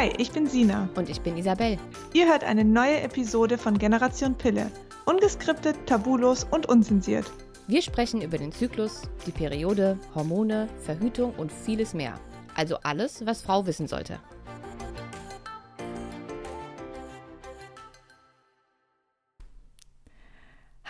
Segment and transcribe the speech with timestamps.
[0.00, 0.88] Hi, ich bin Sina.
[0.94, 1.76] Und ich bin Isabel.
[2.14, 4.70] Ihr hört eine neue Episode von Generation Pille.
[5.04, 7.30] Ungeskriptet, tabulos und unzensiert.
[7.66, 12.18] Wir sprechen über den Zyklus, die Periode, Hormone, Verhütung und vieles mehr.
[12.54, 14.18] Also alles, was Frau wissen sollte.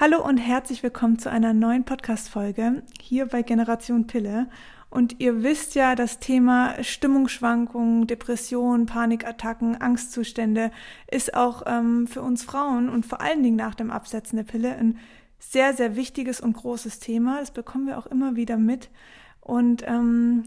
[0.03, 4.49] Hallo und herzlich willkommen zu einer neuen Podcast-Folge hier bei Generation Pille.
[4.89, 10.71] Und ihr wisst ja, das Thema Stimmungsschwankungen, Depressionen, Panikattacken, Angstzustände
[11.11, 14.75] ist auch ähm, für uns Frauen und vor allen Dingen nach dem Absetzen der Pille
[14.75, 14.96] ein
[15.39, 17.40] sehr, sehr wichtiges und großes Thema.
[17.40, 18.89] Das bekommen wir auch immer wieder mit.
[19.43, 20.45] Und ähm,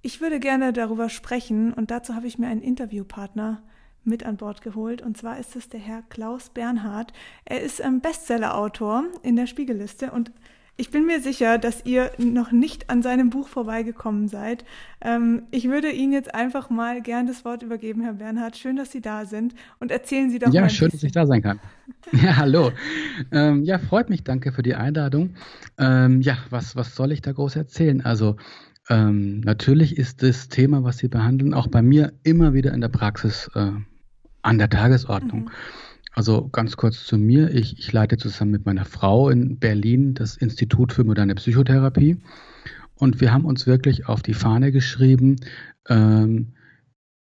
[0.00, 3.64] ich würde gerne darüber sprechen und dazu habe ich mir einen Interviewpartner
[4.04, 5.02] mit an Bord geholt.
[5.02, 7.12] Und zwar ist es der Herr Klaus Bernhard.
[7.44, 10.32] Er ist ähm, Bestseller-Autor in der Spiegelliste und
[10.80, 14.64] ich bin mir sicher, dass ihr noch nicht an seinem Buch vorbeigekommen seid.
[15.02, 18.56] Ähm, ich würde Ihnen jetzt einfach mal gern das Wort übergeben, Herr Bernhard.
[18.56, 20.68] Schön, dass Sie da sind und erzählen Sie doch ja, mal.
[20.68, 21.60] Ja, schön, dass ich da sein kann.
[22.12, 22.72] Ja, hallo.
[23.30, 24.24] Ähm, ja, freut mich.
[24.24, 25.34] Danke für die Einladung.
[25.76, 28.00] Ähm, ja, was, was soll ich da groß erzählen?
[28.00, 28.36] Also,
[28.90, 32.88] ähm, natürlich ist das Thema, was Sie behandeln, auch bei mir immer wieder in der
[32.88, 33.70] Praxis äh,
[34.42, 35.44] an der Tagesordnung.
[35.44, 35.50] Mhm.
[36.12, 37.54] Also ganz kurz zu mir.
[37.54, 42.20] Ich, ich, leite zusammen mit meiner Frau in Berlin das Institut für moderne Psychotherapie.
[42.96, 45.36] Und wir haben uns wirklich auf die Fahne geschrieben,
[45.88, 46.54] ähm,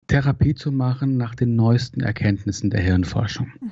[0.05, 3.47] Therapie zu machen nach den neuesten Erkenntnissen der Hirnforschung.
[3.59, 3.71] Mhm.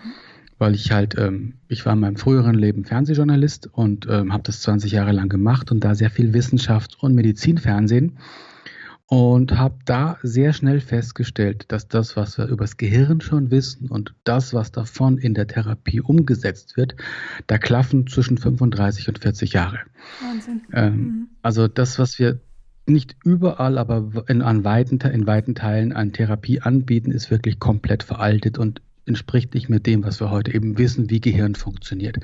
[0.58, 4.62] Weil ich halt, ähm, ich war in meinem früheren Leben Fernsehjournalist und ähm, habe das
[4.62, 8.18] 20 Jahre lang gemacht und da sehr viel Wissenschafts- und Medizinfernsehen
[9.08, 14.16] und habe da sehr schnell festgestellt, dass das, was wir übers Gehirn schon wissen und
[14.24, 16.96] das, was davon in der Therapie umgesetzt wird,
[17.46, 19.80] da klaffen zwischen 35 und 40 Jahre.
[20.22, 20.62] Wahnsinn.
[20.74, 21.28] Ähm, mhm.
[21.44, 22.40] Also das, was wir
[22.88, 28.04] nicht überall, aber in, an weiten, in weiten Teilen an Therapie anbieten, ist wirklich komplett
[28.04, 32.18] veraltet und entspricht nicht mehr dem, was wir heute eben wissen, wie Gehirn funktioniert.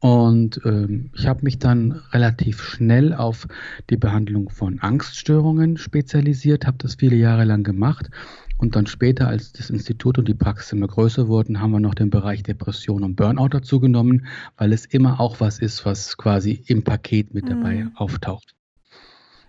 [0.00, 3.46] Und ähm, ich habe mich dann relativ schnell auf
[3.90, 8.10] die Behandlung von Angststörungen spezialisiert, habe das viele Jahre lang gemacht.
[8.56, 11.94] Und dann später, als das Institut und die Praxis immer größer wurden, haben wir noch
[11.94, 16.62] den Bereich Depression und Burnout dazu genommen, weil es immer auch was ist, was quasi
[16.66, 17.96] im Paket mit dabei mhm.
[17.96, 18.54] auftaucht.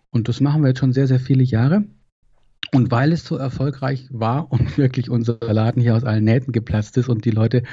[0.10, 1.86] Und das machen wir jetzt schon sehr, sehr viele Jahre.
[2.74, 6.98] Und weil es so erfolgreich war und wirklich unser Laden hier aus allen Nähten geplatzt
[6.98, 7.64] ist und die Leute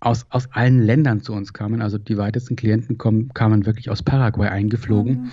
[0.00, 1.80] aus, aus allen Ländern zu uns kamen.
[1.80, 5.14] Also die weitesten Klienten kommen, kamen wirklich aus Paraguay eingeflogen.
[5.14, 5.30] Mhm.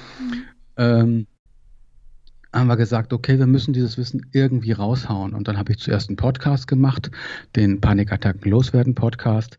[0.78, 1.28] Ähm,
[2.54, 5.34] haben wir gesagt, okay, wir müssen dieses Wissen irgendwie raushauen.
[5.34, 7.10] Und dann habe ich zuerst einen Podcast gemacht,
[7.56, 9.58] den Panikattacken loswerden Podcast,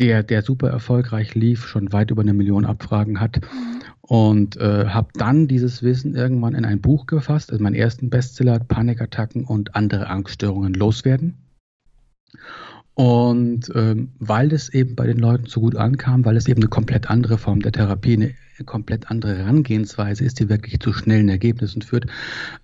[0.00, 3.40] der, der super erfolgreich lief, schon weit über eine Million Abfragen hat.
[3.42, 3.82] Mhm.
[4.00, 8.58] Und äh, habe dann dieses Wissen irgendwann in ein Buch gefasst, also meinen ersten Bestseller,
[8.58, 11.36] Panikattacken und andere Angststörungen loswerden.
[12.94, 16.68] Und ähm, weil es eben bei den Leuten so gut ankam, weil es eben eine
[16.68, 18.34] komplett andere Form der Therapie, eine
[18.66, 22.06] komplett andere Herangehensweise ist, die wirklich zu schnellen Ergebnissen führt,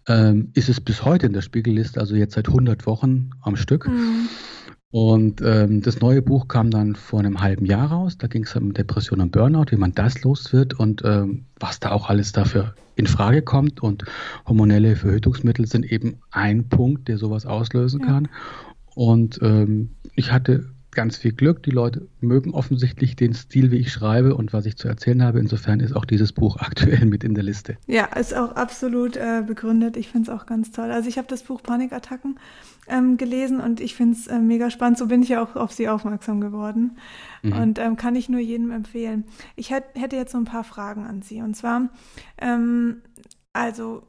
[0.09, 3.87] ähm, ist es bis heute in der Spiegelliste, also jetzt seit 100 Wochen am Stück.
[3.89, 4.29] Mhm.
[4.93, 8.19] Und ähm, das neue Buch kam dann vor einem halben Jahr raus.
[8.19, 11.81] Da ging es um Depression und Burnout, wie man das los wird und ähm, was
[11.81, 13.83] da auch alles dafür in Frage kommt.
[13.83, 14.05] Und
[14.47, 18.07] hormonelle Verhütungsmittel sind eben ein Punkt, der sowas auslösen ja.
[18.07, 18.29] kann.
[18.95, 21.63] Und ähm, ich hatte ganz viel Glück.
[21.63, 25.39] Die Leute mögen offensichtlich den Stil, wie ich schreibe und was ich zu erzählen habe.
[25.39, 27.77] Insofern ist auch dieses Buch aktuell mit in der Liste.
[27.87, 29.97] Ja, ist auch absolut äh, begründet.
[29.97, 30.91] Ich finde es auch ganz toll.
[30.91, 32.41] Also ich habe das Buch Panikattacken
[32.89, 34.99] ähm, gelesen und ich finde es äh, mega spannend.
[34.99, 36.97] So bin ich ja auch auf Sie aufmerksam geworden
[37.43, 37.53] mhm.
[37.53, 39.25] und ähm, kann ich nur jedem empfehlen.
[39.55, 41.43] Ich hätt, hätte jetzt so ein paar Fragen an Sie.
[41.43, 41.91] Und zwar,
[42.39, 43.03] ähm,
[43.53, 44.03] also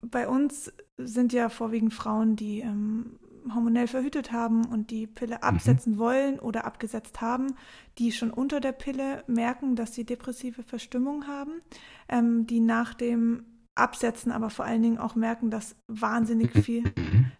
[0.00, 3.18] bei uns sind ja vorwiegend Frauen, die ähm,
[3.54, 5.42] hormonell verhütet haben und die Pille mhm.
[5.42, 5.98] absetzen mhm.
[5.98, 7.54] wollen oder abgesetzt haben,
[7.98, 11.60] die schon unter der Pille merken, dass sie depressive Verstimmung haben,
[12.08, 16.62] ähm, die nach dem Absetzen aber vor allen Dingen auch merken, dass wahnsinnig mhm.
[16.62, 16.84] viel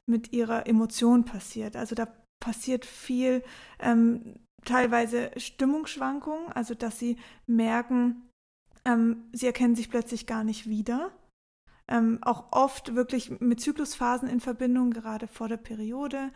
[0.06, 1.76] mit ihrer Emotion passiert.
[1.76, 2.08] Also da
[2.40, 3.42] passiert viel,
[3.78, 7.16] ähm, teilweise Stimmungsschwankungen, also dass sie
[7.46, 8.28] merken,
[8.84, 11.12] ähm, sie erkennen sich plötzlich gar nicht wieder
[11.92, 16.30] ähm, auch oft wirklich mit Zyklusphasen in Verbindung, gerade vor der Periode.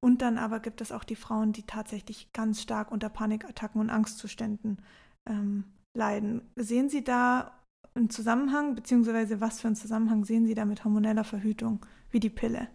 [0.00, 3.88] Und dann aber gibt es auch die Frauen, die tatsächlich ganz stark unter Panikattacken und
[3.88, 4.82] Angstzuständen
[5.28, 5.64] ähm,
[5.96, 6.42] leiden.
[6.56, 7.52] Sehen Sie da
[7.94, 12.30] einen Zusammenhang, beziehungsweise was für einen Zusammenhang sehen Sie da mit hormoneller Verhütung wie die
[12.30, 12.68] Pille?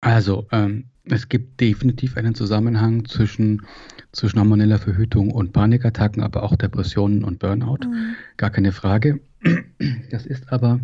[0.00, 3.62] Also, ähm, es gibt definitiv einen Zusammenhang zwischen,
[4.12, 7.86] zwischen hormoneller Verhütung und Panikattacken, aber auch Depressionen und Burnout.
[7.86, 8.14] Mhm.
[8.36, 9.20] Gar keine Frage.
[10.10, 10.80] Das ist aber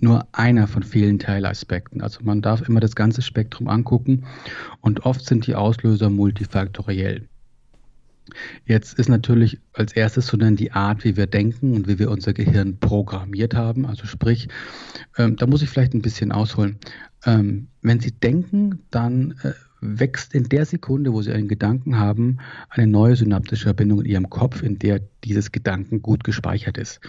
[0.00, 2.00] nur einer von vielen Teilaspekten.
[2.00, 4.24] Also man darf immer das ganze Spektrum angucken
[4.80, 7.28] und oft sind die Auslöser multifaktoriell.
[8.66, 12.10] Jetzt ist natürlich als erstes so dann die Art, wie wir denken und wie wir
[12.10, 13.86] unser Gehirn programmiert haben.
[13.86, 14.48] Also sprich,
[15.16, 16.78] ähm, da muss ich vielleicht ein bisschen ausholen.
[17.24, 22.38] Ähm, wenn Sie denken, dann äh, wächst in der Sekunde, wo Sie einen Gedanken haben,
[22.68, 27.00] eine neue synaptische Verbindung in Ihrem Kopf, in der dieses Gedanken gut gespeichert ist.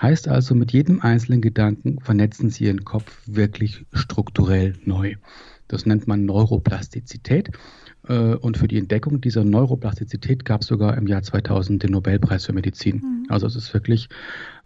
[0.00, 5.16] Heißt also, mit jedem einzelnen Gedanken vernetzen Sie Ihren Kopf wirklich strukturell neu.
[5.68, 7.50] Das nennt man Neuroplastizität.
[8.08, 12.46] Äh, und für die Entdeckung dieser Neuroplastizität gab es sogar im Jahr 2000 den Nobelpreis
[12.46, 12.96] für Medizin.
[12.96, 13.26] Mhm.
[13.28, 14.08] Also es ist wirklich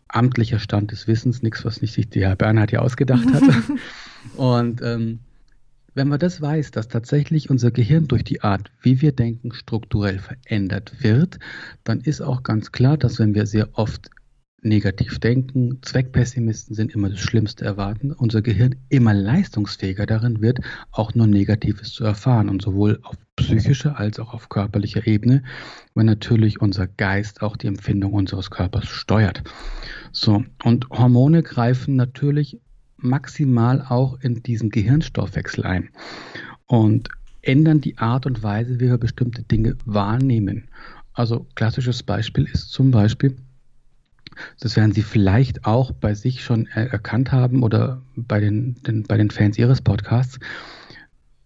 [0.08, 3.42] amtlicher Stand des Wissens, nichts, was nicht sich der Herr Bernhard hier ausgedacht hat.
[4.36, 5.20] und ähm,
[5.94, 10.20] wenn man das weiß, dass tatsächlich unser Gehirn durch die Art, wie wir denken, strukturell
[10.20, 11.38] verändert wird,
[11.84, 14.10] dann ist auch ganz klar, dass wenn wir sehr oft
[14.62, 20.60] negativ denken, Zweckpessimisten sind immer das Schlimmste erwarten, unser Gehirn immer leistungsfähiger darin wird,
[20.90, 25.44] auch nur Negatives zu erfahren und sowohl auf psychischer als auch auf körperlicher Ebene,
[25.94, 29.42] weil natürlich unser Geist auch die Empfindung unseres Körpers steuert.
[30.10, 32.60] So, und Hormone greifen natürlich
[32.96, 35.90] maximal auch in diesen Gehirnstoffwechsel ein
[36.66, 37.08] und
[37.42, 40.68] ändern die Art und Weise, wie wir bestimmte Dinge wahrnehmen.
[41.12, 43.36] Also klassisches Beispiel ist zum Beispiel,
[44.60, 49.16] das werden Sie vielleicht auch bei sich schon erkannt haben oder bei den, den bei
[49.16, 50.38] den Fans Ihres Podcasts.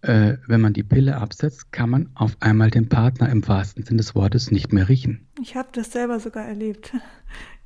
[0.01, 3.97] Äh, wenn man die Pille absetzt, kann man auf einmal den Partner im wahrsten Sinne
[3.97, 5.27] des Wortes nicht mehr riechen.
[5.41, 6.93] Ich habe das selber sogar erlebt.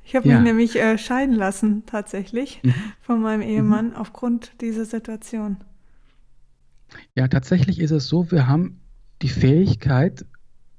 [0.08, 0.36] Ich habe ja.
[0.36, 2.72] mich nämlich äh, scheiden lassen, tatsächlich, mhm.
[3.02, 3.96] von meinem Ehemann mhm.
[3.96, 5.58] aufgrund dieser Situation.
[7.14, 8.80] Ja, tatsächlich ist es so, wir haben
[9.20, 10.24] die Fähigkeit,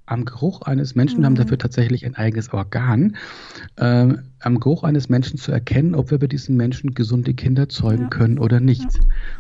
[0.10, 1.26] am Geruch eines Menschen, mhm.
[1.26, 3.16] haben dafür tatsächlich ein eigenes Organ,
[3.76, 8.04] äh, am Geruch eines Menschen zu erkennen, ob wir bei diesem Menschen gesunde Kinder zeugen
[8.04, 8.10] ja.
[8.10, 8.94] können oder nicht.
[8.94, 9.00] Ja.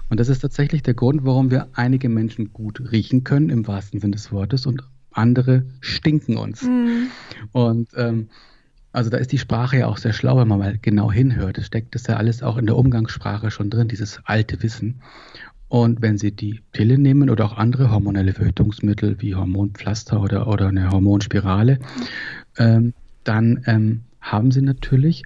[0.10, 4.00] Und das ist tatsächlich der Grund, warum wir einige Menschen gut riechen können, im wahrsten
[4.00, 6.63] Sinne des Wortes, und andere stinken uns.
[6.63, 7.07] Mhm.
[7.51, 8.30] Und ähm,
[8.92, 11.57] also da ist die Sprache ja auch sehr schlau, wenn man mal genau hinhört.
[11.57, 15.01] Es steckt das ja alles auch in der Umgangssprache schon drin, dieses alte Wissen.
[15.69, 20.68] Und wenn Sie die Pille nehmen oder auch andere hormonelle Verhütungsmittel wie Hormonpflaster oder, oder
[20.68, 21.80] eine Hormonspirale,
[22.57, 22.94] ähm,
[23.24, 25.24] dann ähm, haben Sie natürlich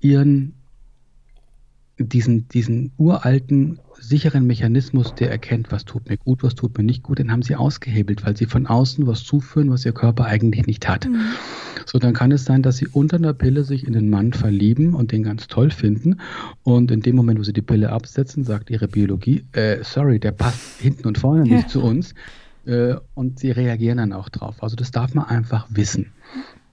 [0.00, 0.54] Ihren
[1.98, 7.02] diesen, diesen uralten, sicheren Mechanismus, der erkennt, was tut mir gut, was tut mir nicht
[7.02, 10.66] gut, den haben sie ausgehebelt, weil sie von außen was zuführen, was ihr Körper eigentlich
[10.66, 11.06] nicht hat.
[11.06, 11.20] Mhm.
[11.84, 14.94] So, dann kann es sein, dass sie unter einer Pille sich in den Mann verlieben
[14.94, 16.20] und den ganz toll finden.
[16.62, 20.32] Und in dem Moment, wo sie die Pille absetzen, sagt ihre Biologie, äh, sorry, der
[20.32, 21.56] passt hinten und vorne ja.
[21.56, 22.14] nicht zu uns.
[22.66, 24.62] Äh, und sie reagieren dann auch drauf.
[24.62, 26.12] Also das darf man einfach wissen.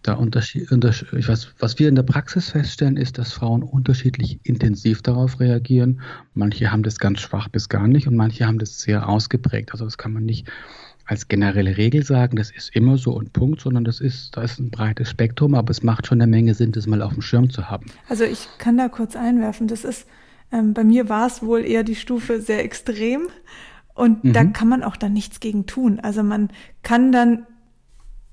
[0.05, 5.39] Da Unterschied, weiß, was wir in der Praxis feststellen, ist, dass Frauen unterschiedlich intensiv darauf
[5.39, 5.99] reagieren.
[6.35, 9.71] Manche haben das ganz schwach bis gar nicht und manche haben das sehr ausgeprägt.
[9.71, 10.47] Also das kann man nicht
[11.05, 14.59] als generelle Regel sagen, das ist immer so und Punkt, sondern das ist, da ist
[14.59, 17.49] ein breites Spektrum, aber es macht schon eine Menge Sinn, das mal auf dem Schirm
[17.49, 17.87] zu haben.
[18.07, 20.05] Also ich kann da kurz einwerfen, das ist,
[20.51, 23.27] ähm, bei mir war es wohl eher die Stufe sehr extrem
[23.95, 24.33] und mhm.
[24.33, 25.99] da kann man auch dann nichts gegen tun.
[25.99, 26.49] Also man
[26.83, 27.47] kann dann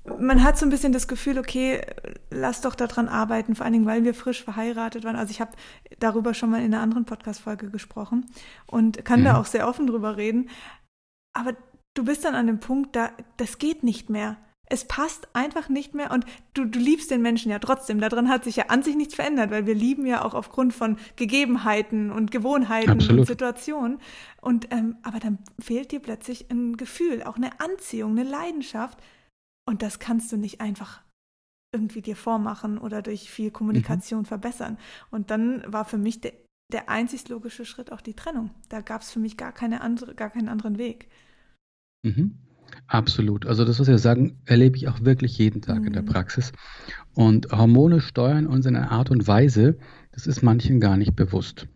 [0.05, 1.81] man hat so ein bisschen das Gefühl, okay,
[2.29, 5.15] lass doch daran arbeiten, vor allen Dingen, weil wir frisch verheiratet waren.
[5.15, 5.51] Also ich habe
[5.99, 8.25] darüber schon mal in einer anderen Podcast-Folge gesprochen
[8.65, 9.25] und kann mhm.
[9.25, 10.49] da auch sehr offen drüber reden.
[11.33, 11.55] Aber
[11.93, 14.37] du bist dann an dem Punkt, da das geht nicht mehr.
[14.65, 17.99] Es passt einfach nicht mehr und du, du liebst den Menschen ja trotzdem.
[17.99, 20.97] Daran hat sich ja an sich nichts verändert, weil wir lieben ja auch aufgrund von
[21.15, 23.19] Gegebenheiten und Gewohnheiten Absolut.
[23.19, 23.99] und Situationen.
[24.41, 28.97] Und ähm, aber dann fehlt dir plötzlich ein Gefühl, auch eine Anziehung, eine Leidenschaft,
[29.65, 31.01] und das kannst du nicht einfach
[31.71, 34.25] irgendwie dir vormachen oder durch viel Kommunikation mhm.
[34.25, 34.77] verbessern.
[35.09, 36.33] Und dann war für mich der,
[36.71, 38.51] der einzig logische Schritt auch die Trennung.
[38.69, 41.09] Da gab es für mich gar, keine andere, gar keinen anderen Weg.
[42.03, 42.37] Mhm.
[42.87, 43.45] Absolut.
[43.45, 45.87] Also das, was wir sagen, erlebe ich auch wirklich jeden Tag mhm.
[45.87, 46.07] in der mhm.
[46.07, 46.51] Praxis.
[47.13, 49.77] Und Hormone steuern uns in einer Art und Weise,
[50.11, 51.67] das ist manchen gar nicht bewusst.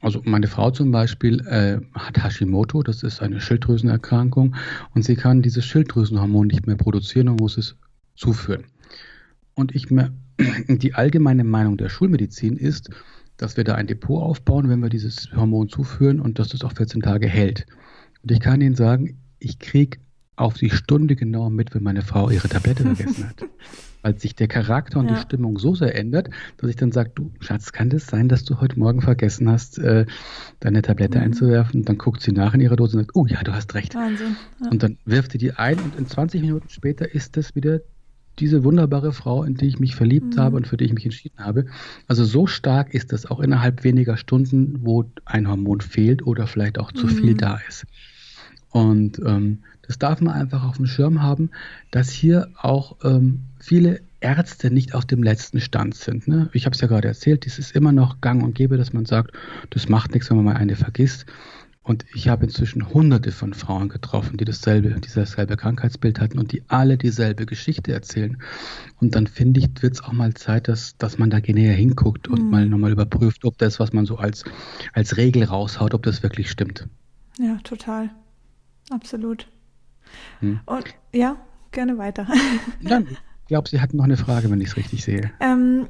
[0.00, 4.54] Also meine Frau zum Beispiel äh, hat Hashimoto, das ist eine Schilddrüsenerkrankung
[4.94, 7.76] und sie kann dieses Schilddrüsenhormon nicht mehr produzieren und muss es
[8.14, 8.64] zuführen.
[9.54, 10.12] Und ich mir,
[10.68, 12.90] die allgemeine Meinung der Schulmedizin ist,
[13.38, 16.72] dass wir da ein Depot aufbauen, wenn wir dieses Hormon zuführen und dass das auch
[16.72, 17.66] 14 Tage hält.
[18.22, 19.98] Und ich kann Ihnen sagen, ich kriege
[20.36, 23.44] auf die Stunde genau mit, wenn meine Frau ihre Tablette vergessen hat.
[24.06, 25.14] Weil sich der Charakter und ja.
[25.14, 28.44] die Stimmung so sehr ändert, dass ich dann sage, du Schatz, kann das sein, dass
[28.44, 30.06] du heute Morgen vergessen hast, äh,
[30.60, 31.24] deine Tablette mhm.
[31.24, 31.80] einzuwerfen?
[31.80, 33.96] Und dann guckt sie nach in ihrer Dose und sagt, oh ja, du hast recht.
[33.96, 34.36] Wahnsinn.
[34.62, 34.70] Ja.
[34.70, 37.80] Und dann wirft sie die ein und in 20 Minuten später ist das wieder
[38.38, 40.40] diese wunderbare Frau, in die ich mich verliebt mhm.
[40.40, 41.66] habe und für die ich mich entschieden habe.
[42.06, 46.78] Also so stark ist das auch innerhalb weniger Stunden, wo ein Hormon fehlt oder vielleicht
[46.78, 47.10] auch zu mhm.
[47.10, 47.86] viel da ist.
[48.70, 51.50] Und ähm, das darf man einfach auf dem Schirm haben,
[51.90, 56.26] dass hier auch ähm, viele Ärzte nicht auf dem letzten Stand sind.
[56.26, 56.48] Ne?
[56.52, 59.06] Ich habe es ja gerade erzählt, es ist immer noch gang und gäbe, dass man
[59.06, 59.32] sagt,
[59.70, 61.26] das macht nichts, wenn man mal eine vergisst.
[61.86, 66.50] Und ich habe inzwischen hunderte von Frauen getroffen, die dasselbe, dieses selbe Krankheitsbild hatten und
[66.50, 68.38] die alle dieselbe Geschichte erzählen.
[69.00, 72.26] Und dann finde ich, wird es auch mal Zeit, dass, dass man da näher hinguckt
[72.26, 72.50] und mhm.
[72.50, 74.42] mal nochmal überprüft, ob das, was man so als,
[74.94, 76.88] als Regel raushaut, ob das wirklich stimmt.
[77.38, 78.10] Ja, total.
[78.90, 79.46] Absolut.
[80.40, 80.60] Hm.
[80.66, 81.36] Und ja,
[81.72, 82.26] gerne weiter.
[82.82, 85.30] Dann, ich glaube, Sie hatten noch eine Frage, wenn ich es richtig sehe.
[85.40, 85.86] Ähm,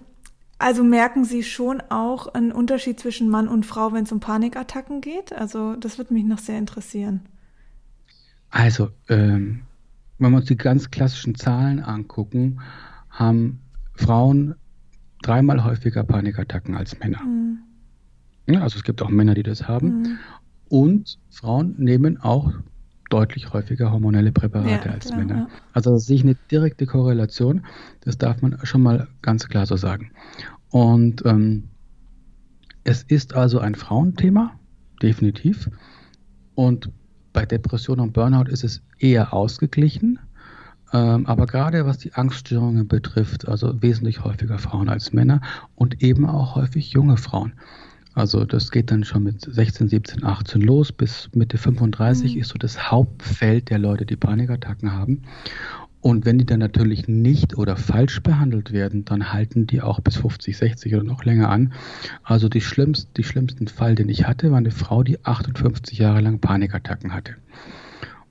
[0.59, 5.01] also merken Sie schon auch einen Unterschied zwischen Mann und Frau, wenn es um Panikattacken
[5.01, 5.33] geht?
[5.33, 7.21] Also das würde mich noch sehr interessieren.
[8.51, 9.63] Also, ähm,
[10.19, 12.61] wenn wir uns die ganz klassischen Zahlen angucken,
[13.11, 13.61] haben
[13.95, 14.55] Frauen
[15.23, 17.23] dreimal häufiger Panikattacken als Männer.
[17.23, 17.59] Mhm.
[18.47, 20.03] Ja, also es gibt auch Männer, die das haben.
[20.03, 20.19] Mhm.
[20.69, 22.53] Und Frauen nehmen auch
[23.11, 25.37] deutlich häufiger hormonelle Präparate ja, als klar, Männer.
[25.37, 25.49] Ja.
[25.73, 27.65] Also da sehe ich eine direkte Korrelation.
[28.01, 30.11] Das darf man schon mal ganz klar so sagen.
[30.71, 31.65] Und ähm,
[32.85, 34.59] es ist also ein Frauenthema,
[35.03, 35.71] definitiv.
[36.55, 36.91] Und
[37.33, 40.19] bei Depression und Burnout ist es eher ausgeglichen.
[40.93, 45.41] Ähm, aber gerade was die Angststörungen betrifft, also wesentlich häufiger Frauen als Männer
[45.75, 47.55] und eben auch häufig junge Frauen.
[48.17, 50.91] Also das geht dann schon mit 16, 17, 18 los.
[50.91, 52.41] Bis Mitte 35 mhm.
[52.41, 55.23] ist so das Hauptfeld der Leute, die Panikattacken haben.
[56.01, 60.17] Und wenn die dann natürlich nicht oder falsch behandelt werden, dann halten die auch bis
[60.17, 61.75] 50, 60 oder noch länger an.
[62.23, 66.23] Also die schlimmsten, die schlimmsten Fall, den ich hatte, war eine Frau, die 58 Jahre
[66.23, 67.35] lang Panikattacken hatte.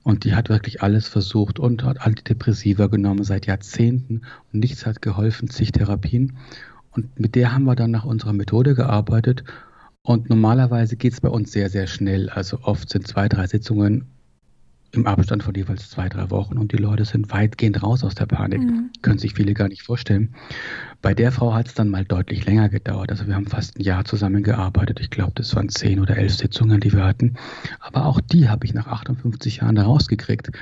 [0.02, 5.00] Und die hat wirklich alles versucht und hat Antidepressiva genommen seit Jahrzehnten und nichts hat
[5.00, 6.32] geholfen, zig Therapien.
[6.90, 9.44] Und mit der haben wir dann nach unserer Methode gearbeitet
[10.06, 12.30] und normalerweise geht es bei uns sehr, sehr schnell.
[12.30, 14.06] Also oft sind zwei, drei Sitzungen
[14.92, 18.26] im Abstand von jeweils zwei, drei Wochen und die Leute sind weitgehend raus aus der
[18.26, 18.60] Panik.
[18.60, 18.90] Mhm.
[19.02, 20.32] Können sich viele gar nicht vorstellen.
[21.02, 23.10] Bei der Frau hat es dann mal deutlich länger gedauert.
[23.10, 25.00] Also wir haben fast ein Jahr zusammengearbeitet.
[25.00, 27.34] Ich glaube, das waren zehn oder elf Sitzungen, die wir hatten.
[27.80, 30.52] Aber auch die habe ich nach 58 Jahren da rausgekriegt.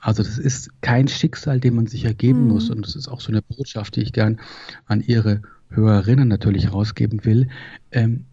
[0.00, 2.48] Also das ist kein Schicksal, dem man sich ergeben mhm.
[2.48, 2.70] muss.
[2.70, 4.40] Und das ist auch so eine Botschaft, die ich gern
[4.86, 7.48] an Ihre Hörerinnen natürlich rausgeben will.
[7.92, 8.24] Ähm,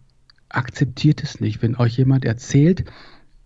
[0.56, 1.62] akzeptiert es nicht.
[1.62, 2.84] Wenn euch jemand erzählt,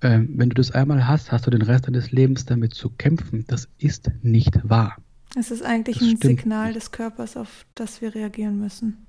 [0.01, 3.45] äh, wenn du das einmal hast, hast du den Rest deines Lebens damit zu kämpfen.
[3.49, 4.97] Das ist nicht wahr.
[5.37, 6.77] Es ist eigentlich das ein Signal nicht.
[6.77, 9.08] des Körpers, auf das wir reagieren müssen.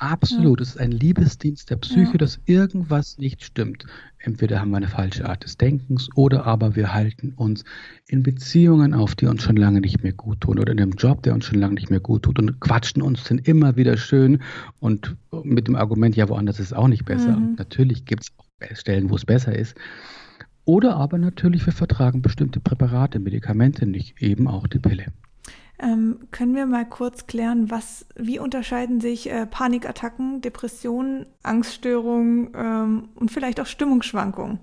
[0.00, 0.60] Absolut.
[0.60, 0.62] Ja.
[0.62, 2.18] Es ist ein Liebesdienst der Psyche, ja.
[2.18, 3.84] dass irgendwas nicht stimmt.
[4.18, 7.64] Entweder haben wir eine falsche Art des Denkens oder aber wir halten uns
[8.06, 11.22] in Beziehungen auf, die uns schon lange nicht mehr gut tun oder in einem Job,
[11.22, 14.42] der uns schon lange nicht mehr gut tut und quatschen uns dann immer wieder schön
[14.78, 17.36] und mit dem Argument, ja, woanders ist es auch nicht besser.
[17.36, 17.56] Mhm.
[17.58, 19.76] Natürlich gibt es auch Stellen, wo es besser ist.
[20.64, 25.06] Oder aber natürlich, wir vertragen bestimmte Präparate, Medikamente nicht, eben auch die Pille.
[25.82, 33.08] Ähm, können wir mal kurz klären, was, wie unterscheiden sich äh, Panikattacken, Depressionen, Angststörungen ähm,
[33.14, 34.58] und vielleicht auch Stimmungsschwankungen?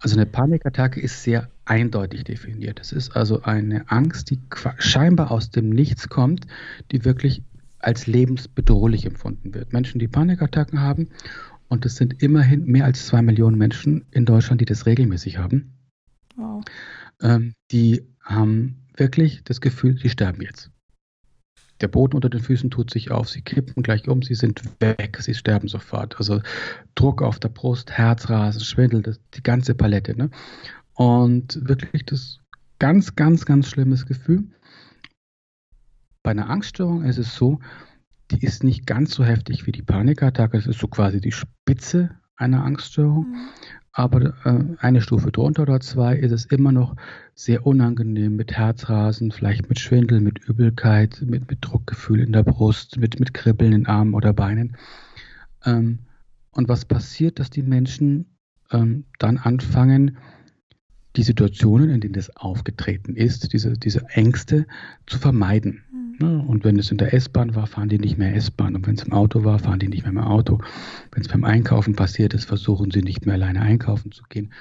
[0.00, 2.80] Also eine Panikattacke ist sehr eindeutig definiert.
[2.80, 4.40] Es ist also eine Angst, die
[4.78, 6.46] scheinbar aus dem Nichts kommt,
[6.90, 7.42] die wirklich
[7.78, 9.72] als lebensbedrohlich empfunden wird.
[9.72, 11.08] Menschen, die Panikattacken haben,
[11.68, 15.72] und es sind immerhin mehr als zwei Millionen Menschen in Deutschland, die das regelmäßig haben,
[16.36, 16.62] wow.
[17.22, 20.70] ähm, die haben wirklich das Gefühl, sie sterben jetzt.
[21.80, 25.18] Der Boden unter den Füßen tut sich auf, sie kippen gleich um, sie sind weg,
[25.20, 26.16] sie sterben sofort.
[26.18, 26.40] Also
[26.94, 30.16] Druck auf der Brust, Herzrasen, Schwindel, das, die ganze Palette.
[30.16, 30.30] Ne?
[30.94, 32.38] Und wirklich das
[32.78, 34.44] ganz, ganz, ganz schlimmes Gefühl.
[36.22, 37.58] Bei einer Angststörung ist es so,
[38.30, 40.56] die ist nicht ganz so heftig wie die Panikattacke.
[40.56, 43.28] Das ist so quasi die Spitze einer Angststörung.
[43.28, 43.48] Mhm.
[43.92, 46.96] Aber äh, eine Stufe drunter oder zwei ist es immer noch
[47.34, 52.98] sehr unangenehm mit Herzrasen, vielleicht mit Schwindel, mit Übelkeit, mit, mit Druckgefühl in der Brust,
[52.98, 54.76] mit, mit Kribbeln in Armen oder Beinen.
[55.64, 56.00] Ähm,
[56.52, 58.26] und was passiert, dass die Menschen
[58.70, 60.16] ähm, dann anfangen,
[61.16, 64.66] die Situationen, in denen das aufgetreten ist, diese, diese Ängste
[65.06, 65.84] zu vermeiden.
[66.18, 66.44] Ne?
[66.46, 68.74] Und wenn es in der S-Bahn war, fahren die nicht mehr S-Bahn.
[68.74, 70.58] Und wenn es im Auto war, fahren die nicht mehr im Auto.
[71.12, 74.52] Wenn es beim Einkaufen passiert ist, versuchen sie nicht mehr alleine einkaufen zu gehen.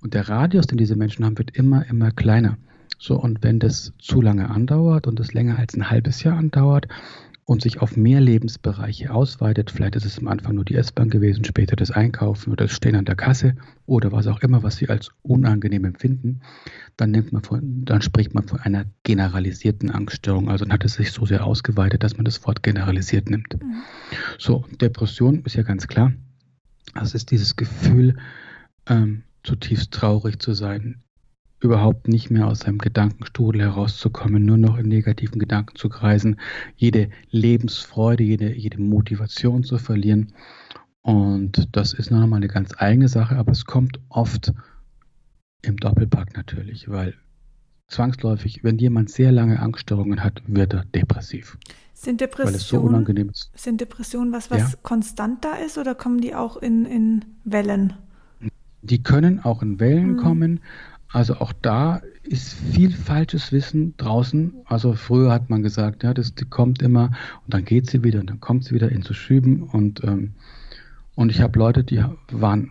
[0.00, 2.58] Und der Radius, den diese Menschen haben, wird immer, immer kleiner.
[2.98, 6.88] So, und wenn das zu lange andauert und es länger als ein halbes Jahr andauert,
[7.46, 11.44] und sich auf mehr Lebensbereiche ausweitet, vielleicht ist es am Anfang nur die S-Bahn gewesen,
[11.44, 13.54] später das Einkaufen oder das Stehen an der Kasse
[13.86, 16.40] oder was auch immer, was Sie als unangenehm empfinden,
[16.96, 20.50] dann, nimmt man von, dann spricht man von einer generalisierten Angststörung.
[20.50, 23.54] Also dann hat es sich so sehr ausgeweitet, dass man das Wort generalisiert nimmt.
[23.54, 23.76] Mhm.
[24.38, 26.12] So, Depression ist ja ganz klar.
[26.94, 28.16] Das ist dieses Gefühl,
[28.88, 31.04] ähm, zutiefst traurig zu sein,
[31.66, 36.40] überhaupt nicht mehr aus seinem Gedankenstrudel herauszukommen, nur noch in negativen Gedanken zu kreisen,
[36.76, 40.32] jede Lebensfreude, jede, jede Motivation zu verlieren.
[41.02, 44.52] Und das ist noch einmal eine ganz eigene Sache, aber es kommt oft
[45.62, 47.14] im Doppelpack natürlich, weil
[47.88, 51.58] zwangsläufig, wenn jemand sehr lange Angststörungen hat, wird er depressiv.
[51.92, 53.50] Sind Depressionen, weil es so unangenehm ist.
[53.54, 54.78] Sind Depressionen was, was ja.
[54.82, 57.94] konstant da ist oder kommen die auch in, in Wellen?
[58.82, 60.16] Die können auch in Wellen mhm.
[60.16, 60.60] kommen,
[61.16, 64.52] also auch da ist viel falsches Wissen draußen.
[64.66, 67.04] Also früher hat man gesagt, ja, das kommt immer
[67.42, 69.62] und dann geht sie wieder und dann kommt sie wieder in zu Schüben.
[69.62, 70.34] Und, ähm,
[71.14, 72.70] und ich habe Leute, die waren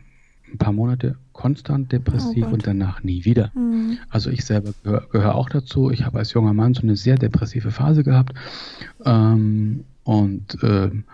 [0.54, 3.52] ein paar Monate konstant depressiv oh und danach nie wieder.
[3.56, 3.98] Mhm.
[4.10, 5.90] Also ich selber gehöre gehör auch dazu.
[5.90, 8.36] Ich habe als junger Mann so eine sehr depressive Phase gehabt
[9.06, 11.06] ähm, und ähm,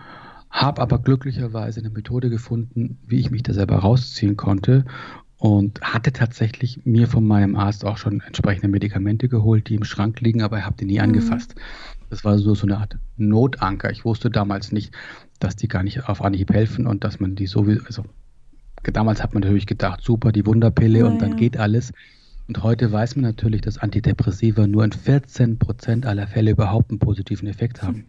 [0.50, 4.84] habe aber glücklicherweise eine Methode gefunden, wie ich mich da selber rausziehen konnte
[5.42, 10.20] und hatte tatsächlich mir von meinem Arzt auch schon entsprechende Medikamente geholt, die im Schrank
[10.20, 11.06] liegen, aber ich habe die nie mhm.
[11.06, 11.56] angefasst.
[12.10, 13.90] Das war so, so eine Art Notanker.
[13.90, 14.94] Ich wusste damals nicht,
[15.40, 18.04] dass die gar nicht auf Anhieb helfen und dass man die sowieso, also
[18.84, 21.36] damals hat man natürlich gedacht, super, die Wunderpille ja, und dann ja.
[21.36, 21.92] geht alles.
[22.46, 27.00] Und heute weiß man natürlich, dass Antidepressiva nur in 14 Prozent aller Fälle überhaupt einen
[27.00, 28.04] positiven Effekt haben.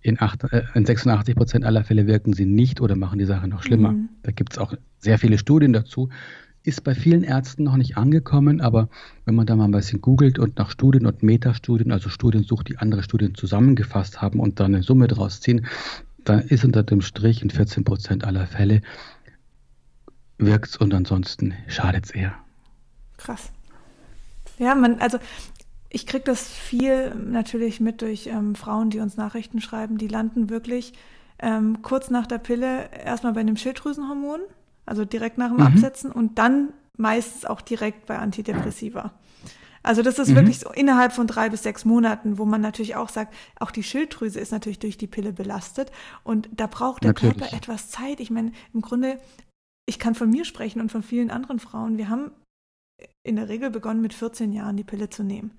[0.00, 3.46] In, acht, äh, in 86 Prozent aller Fälle wirken sie nicht oder machen die Sache
[3.46, 3.92] noch schlimmer.
[3.92, 4.08] Mhm.
[4.24, 6.08] Da gibt es auch sehr viele Studien dazu
[6.68, 8.88] ist bei vielen Ärzten noch nicht angekommen, aber
[9.24, 12.68] wenn man da mal ein bisschen googelt und nach Studien und Metastudien, also Studien sucht,
[12.68, 15.66] die andere Studien zusammengefasst haben und dann eine Summe draus ziehen,
[16.24, 18.82] dann ist unter dem Strich in 14 Prozent aller Fälle
[20.36, 22.34] wirkt es und ansonsten schadet es eher.
[23.16, 23.50] Krass.
[24.58, 25.18] Ja, man, also
[25.88, 30.50] ich kriege das viel natürlich mit durch ähm, Frauen, die uns Nachrichten schreiben, die landen
[30.50, 30.92] wirklich
[31.38, 34.40] ähm, kurz nach der Pille erstmal bei einem Schilddrüsenhormon
[34.88, 35.62] also direkt nach dem mhm.
[35.62, 39.12] Absetzen und dann meistens auch direkt bei Antidepressiva.
[39.82, 40.36] Also das ist mhm.
[40.36, 43.82] wirklich so innerhalb von drei bis sechs Monaten, wo man natürlich auch sagt, auch die
[43.82, 45.92] Schilddrüse ist natürlich durch die Pille belastet
[46.24, 47.38] und da braucht der natürlich.
[47.38, 48.20] Körper etwas Zeit.
[48.20, 49.18] Ich meine, im Grunde,
[49.86, 51.96] ich kann von mir sprechen und von vielen anderen Frauen.
[51.96, 52.32] Wir haben
[53.22, 55.52] in der Regel begonnen mit 14 Jahren die Pille zu nehmen.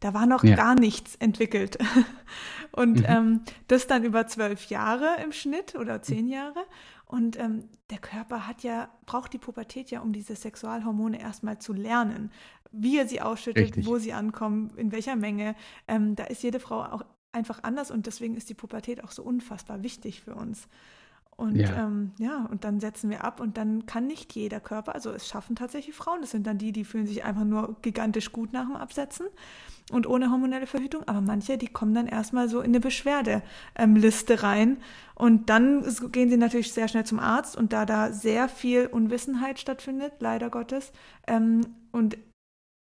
[0.00, 0.56] Da war noch ja.
[0.56, 1.78] gar nichts entwickelt.
[2.72, 3.06] Und mhm.
[3.08, 6.64] ähm, das dann über zwölf Jahre im Schnitt oder zehn Jahre.
[7.06, 11.72] Und ähm, der Körper hat ja, braucht die Pubertät ja, um diese Sexualhormone erstmal zu
[11.72, 12.32] lernen.
[12.72, 13.86] Wie er sie ausschüttet, Richtig.
[13.86, 15.54] wo sie ankommen, in welcher Menge.
[15.86, 19.22] Ähm, da ist jede Frau auch einfach anders und deswegen ist die Pubertät auch so
[19.22, 20.68] unfassbar wichtig für uns.
[21.36, 21.84] Und ja.
[21.84, 25.28] Ähm, ja, und dann setzen wir ab und dann kann nicht jeder Körper, also es
[25.28, 28.64] schaffen tatsächlich Frauen, das sind dann die, die fühlen sich einfach nur gigantisch gut nach
[28.66, 29.26] dem Absetzen
[29.92, 34.38] und ohne hormonelle Verhütung, aber manche, die kommen dann erstmal so in eine Beschwerdeliste ähm,
[34.38, 34.76] rein
[35.14, 39.60] und dann gehen sie natürlich sehr schnell zum Arzt und da da sehr viel Unwissenheit
[39.60, 40.90] stattfindet, leider Gottes,
[41.26, 41.60] ähm,
[41.92, 42.16] und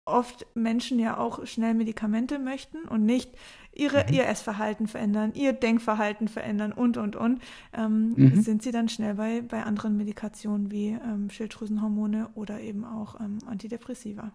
[0.06, 3.32] oft Menschen ja auch schnell Medikamente möchten und nicht
[3.76, 4.14] ihre, mhm.
[4.14, 7.42] ihr Essverhalten verändern, ihr Denkverhalten verändern und, und, und,
[7.74, 8.42] ähm, mhm.
[8.42, 13.40] sind sie dann schnell bei, bei anderen Medikationen wie ähm, Schilddrüsenhormone oder eben auch ähm,
[13.46, 14.34] Antidepressiva.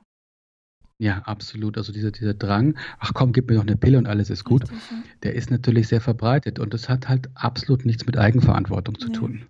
[1.00, 1.78] Ja, absolut.
[1.78, 4.62] Also dieser, dieser Drang, ach komm, gib mir noch eine Pille und alles ist gut,
[4.62, 4.96] Richtig, ja.
[5.22, 9.14] der ist natürlich sehr verbreitet und das hat halt absolut nichts mit Eigenverantwortung zu nee.
[9.14, 9.46] tun.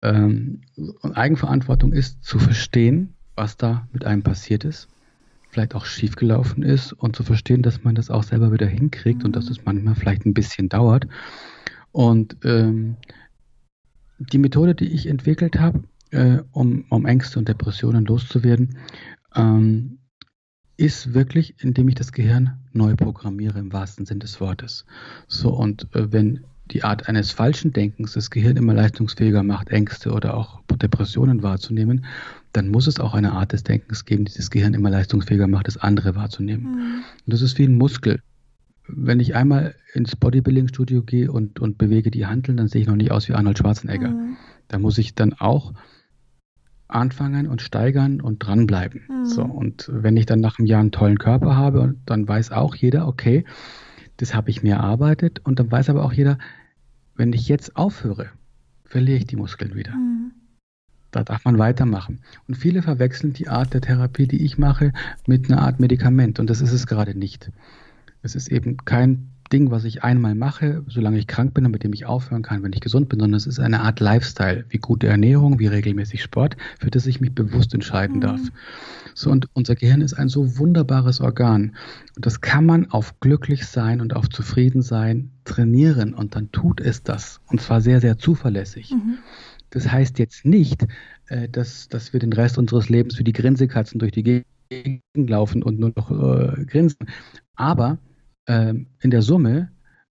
[0.00, 0.62] Ähm,
[1.02, 4.88] Eigenverantwortung ist zu verstehen, was da mit einem passiert ist
[5.48, 9.34] vielleicht auch schiefgelaufen ist und zu verstehen, dass man das auch selber wieder hinkriegt und
[9.34, 9.52] dass mhm.
[9.52, 11.06] es manchmal vielleicht ein bisschen dauert.
[11.92, 12.96] Und ähm,
[14.18, 18.78] die Methode, die ich entwickelt habe, äh, um, um Ängste und Depressionen loszuwerden,
[19.34, 19.98] ähm,
[20.76, 24.86] ist wirklich, indem ich das Gehirn neu programmiere im wahrsten Sinn des Wortes.
[25.26, 30.12] So, und äh, wenn die Art eines falschen Denkens das Gehirn immer leistungsfähiger macht, Ängste
[30.12, 32.04] oder auch Depressionen wahrzunehmen,
[32.52, 35.66] dann muss es auch eine Art des Denkens geben, die das Gehirn immer leistungsfähiger macht,
[35.66, 36.64] das andere wahrzunehmen.
[36.64, 36.94] Mhm.
[37.26, 38.20] Und das ist wie ein Muskel.
[38.86, 42.96] Wenn ich einmal ins Bodybuilding-Studio gehe und, und bewege die Handeln, dann sehe ich noch
[42.96, 44.10] nicht aus wie Arnold Schwarzenegger.
[44.10, 44.36] Mhm.
[44.68, 45.74] Da muss ich dann auch
[46.88, 49.02] anfangen und steigern und dranbleiben.
[49.08, 49.24] Mhm.
[49.26, 52.74] So, und wenn ich dann nach einem Jahr einen tollen Körper habe, dann weiß auch
[52.74, 53.44] jeder, okay,
[54.16, 56.38] das habe ich mir erarbeitet und dann weiß aber auch jeder,
[57.14, 58.30] wenn ich jetzt aufhöre,
[58.84, 59.94] verliere ich die Muskeln wieder.
[59.94, 60.32] Mhm.
[61.10, 62.20] Da darf man weitermachen.
[62.46, 64.92] Und viele verwechseln die Art der Therapie, die ich mache,
[65.26, 66.38] mit einer Art Medikament.
[66.38, 67.50] Und das ist es gerade nicht.
[68.22, 71.82] Es ist eben kein Ding, was ich einmal mache, solange ich krank bin und mit
[71.82, 74.78] dem ich aufhören kann, wenn ich gesund bin, sondern es ist eine Art Lifestyle, wie
[74.78, 78.20] gute Ernährung, wie regelmäßig Sport, für das ich mich bewusst entscheiden mhm.
[78.20, 78.40] darf.
[79.14, 81.74] So, und unser Gehirn ist ein so wunderbares Organ.
[82.14, 86.80] Und das kann man auf glücklich sein und auf zufrieden sein trainieren und dann tut
[86.80, 87.40] es das.
[87.46, 88.92] Und zwar sehr, sehr zuverlässig.
[88.92, 89.18] Mhm.
[89.70, 90.86] Das heißt jetzt nicht,
[91.28, 95.62] äh, dass, dass wir den Rest unseres Lebens wie die Grinsekatzen durch die Gegend laufen
[95.62, 97.06] und nur noch äh, grinsen.
[97.56, 97.98] Aber
[98.46, 99.70] ähm, in der Summe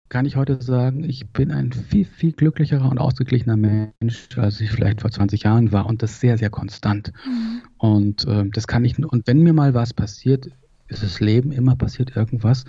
[0.08, 4.70] kann ich heute sagen, ich bin ein viel, viel glücklicherer und ausgeglichener Mensch, als ich
[4.70, 7.12] vielleicht vor 20 Jahren war und das sehr, sehr konstant.
[7.26, 7.62] Mhm.
[7.76, 10.48] Und äh, das kann ich, und wenn mir mal was passiert,
[10.88, 12.64] ist das Leben, immer passiert irgendwas,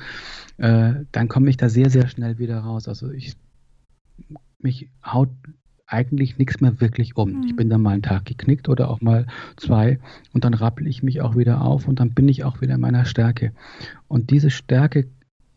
[0.57, 2.89] äh, dann komme ich da sehr, sehr schnell wieder raus.
[2.89, 3.35] Also ich,
[4.59, 5.29] mich haut
[5.89, 7.31] eigentlich nichts mehr wirklich um.
[7.31, 7.43] Mhm.
[7.43, 9.25] Ich bin dann mal einen Tag geknickt oder auch mal
[9.57, 9.99] zwei
[10.33, 12.81] und dann rappel ich mich auch wieder auf und dann bin ich auch wieder in
[12.81, 13.51] meiner Stärke.
[14.07, 15.07] Und diese Stärke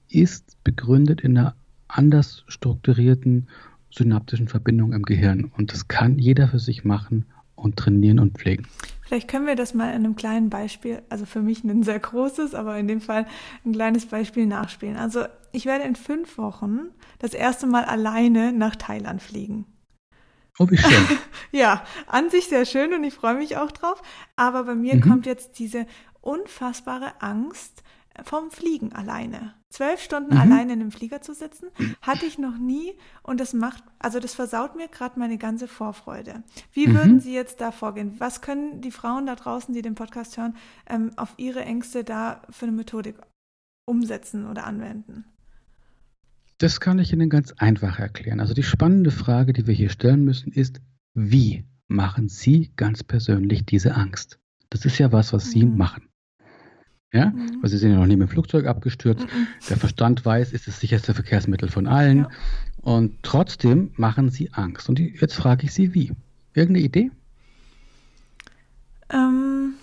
[0.08, 1.54] ist begründet in einer
[1.88, 3.48] anders strukturierten
[3.90, 5.50] synaptischen Verbindung im Gehirn.
[5.56, 8.66] Und das kann jeder für sich machen und trainieren und pflegen.
[9.02, 12.54] Vielleicht können wir das mal in einem kleinen Beispiel, also für mich ein sehr großes,
[12.54, 13.26] aber in dem Fall
[13.64, 14.96] ein kleines Beispiel nachspielen.
[14.96, 19.66] Also ich werde in fünf Wochen das erste Mal alleine nach Thailand fliegen.
[20.58, 21.18] Oh, wie schön.
[21.52, 24.02] ja, an sich sehr schön und ich freue mich auch drauf.
[24.36, 25.00] Aber bei mir mhm.
[25.00, 25.86] kommt jetzt diese
[26.20, 27.82] unfassbare Angst,
[28.24, 29.54] vom Fliegen alleine.
[29.70, 30.40] Zwölf Stunden mhm.
[30.40, 31.68] alleine in einem Flieger zu sitzen,
[32.02, 36.42] hatte ich noch nie und das macht, also das versaut mir gerade meine ganze Vorfreude.
[36.72, 36.94] Wie mhm.
[36.94, 38.16] würden Sie jetzt da vorgehen?
[38.18, 42.42] Was können die Frauen da draußen, die den Podcast hören, ähm, auf ihre Ängste da
[42.50, 43.16] für eine Methodik
[43.86, 45.24] umsetzen oder anwenden?
[46.62, 48.38] Das kann ich Ihnen ganz einfach erklären.
[48.38, 50.80] Also die spannende Frage, die wir hier stellen müssen, ist,
[51.12, 54.38] wie machen Sie ganz persönlich diese Angst?
[54.70, 55.76] Das ist ja was, was Sie mhm.
[55.76, 56.04] machen.
[57.12, 57.58] Ja, mhm.
[57.60, 59.24] weil sie sind ja noch nie mit dem Flugzeug abgestürzt.
[59.24, 59.48] Mhm.
[59.68, 62.18] Der Verstand weiß, ist das sicherste Verkehrsmittel von allen.
[62.18, 62.28] Ja.
[62.80, 64.88] Und trotzdem machen sie Angst.
[64.88, 66.12] Und jetzt frage ich Sie, wie?
[66.54, 67.10] Irgendeine Idee?
[69.10, 69.74] Ähm,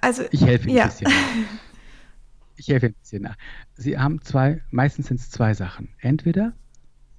[0.00, 0.84] also, ich helfe Ihnen ja.
[0.84, 1.12] ein bisschen.
[2.56, 3.28] Ich helfe ein bisschen.
[3.74, 5.88] Sie haben zwei, meistens sind es zwei Sachen.
[5.98, 6.52] Entweder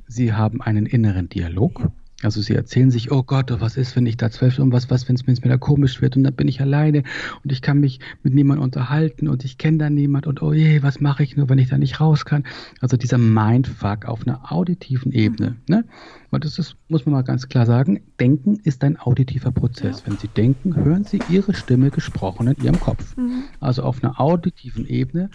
[0.07, 1.91] Sie haben einen inneren Dialog.
[2.23, 5.07] Also sie erzählen sich, oh Gott, was ist, wenn ich da zwölf Stunden, was, was,
[5.07, 7.03] wenn es mir da komisch wird und dann bin ich alleine
[7.43, 10.83] und ich kann mich mit niemandem unterhalten und ich kenne da niemand und oh je,
[10.83, 12.43] was mache ich nur, wenn ich da nicht raus kann?
[12.79, 15.51] Also dieser Mindfuck auf einer auditiven Ebene.
[15.51, 15.75] Mhm.
[15.75, 15.85] Ne?
[16.31, 19.99] Und das ist, muss man mal ganz klar sagen, Denken ist ein auditiver Prozess.
[19.99, 20.07] Ja.
[20.07, 23.15] Wenn Sie denken, hören Sie Ihre Stimme gesprochen in Ihrem Kopf.
[23.17, 23.43] Mhm.
[23.59, 25.29] Also auf einer auditiven Ebene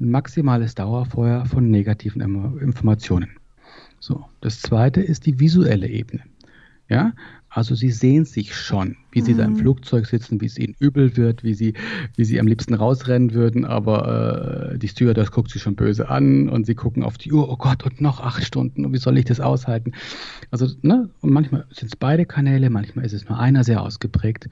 [0.00, 2.20] ein maximales Dauerfeuer von negativen
[2.58, 3.30] Informationen.
[4.00, 6.22] So, das zweite ist die visuelle Ebene.
[6.88, 7.12] Ja,
[7.48, 9.38] also sie sehen sich schon, wie sie mhm.
[9.38, 9.58] da im mhm.
[9.58, 11.74] Flugzeug sitzen, wie es ihnen übel wird, wie sie,
[12.16, 16.48] wie sie am liebsten rausrennen würden, aber äh, die Stewardess guckt sie schon böse an
[16.48, 19.16] und sie gucken auf die Uhr, oh Gott, und noch acht Stunden, und wie soll
[19.18, 19.92] ich das aushalten?
[20.50, 24.48] Also, ne, und manchmal sind es beide Kanäle, manchmal ist es nur einer sehr ausgeprägt.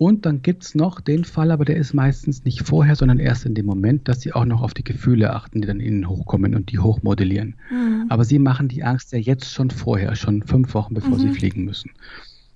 [0.00, 3.44] Und dann gibt es noch den Fall, aber der ist meistens nicht vorher, sondern erst
[3.44, 6.54] in dem Moment, dass sie auch noch auf die Gefühle achten, die dann innen hochkommen
[6.54, 7.56] und die hochmodellieren.
[7.70, 8.06] Mhm.
[8.08, 11.20] Aber sie machen die Angst ja jetzt schon vorher, schon fünf Wochen bevor mhm.
[11.20, 11.90] sie fliegen müssen.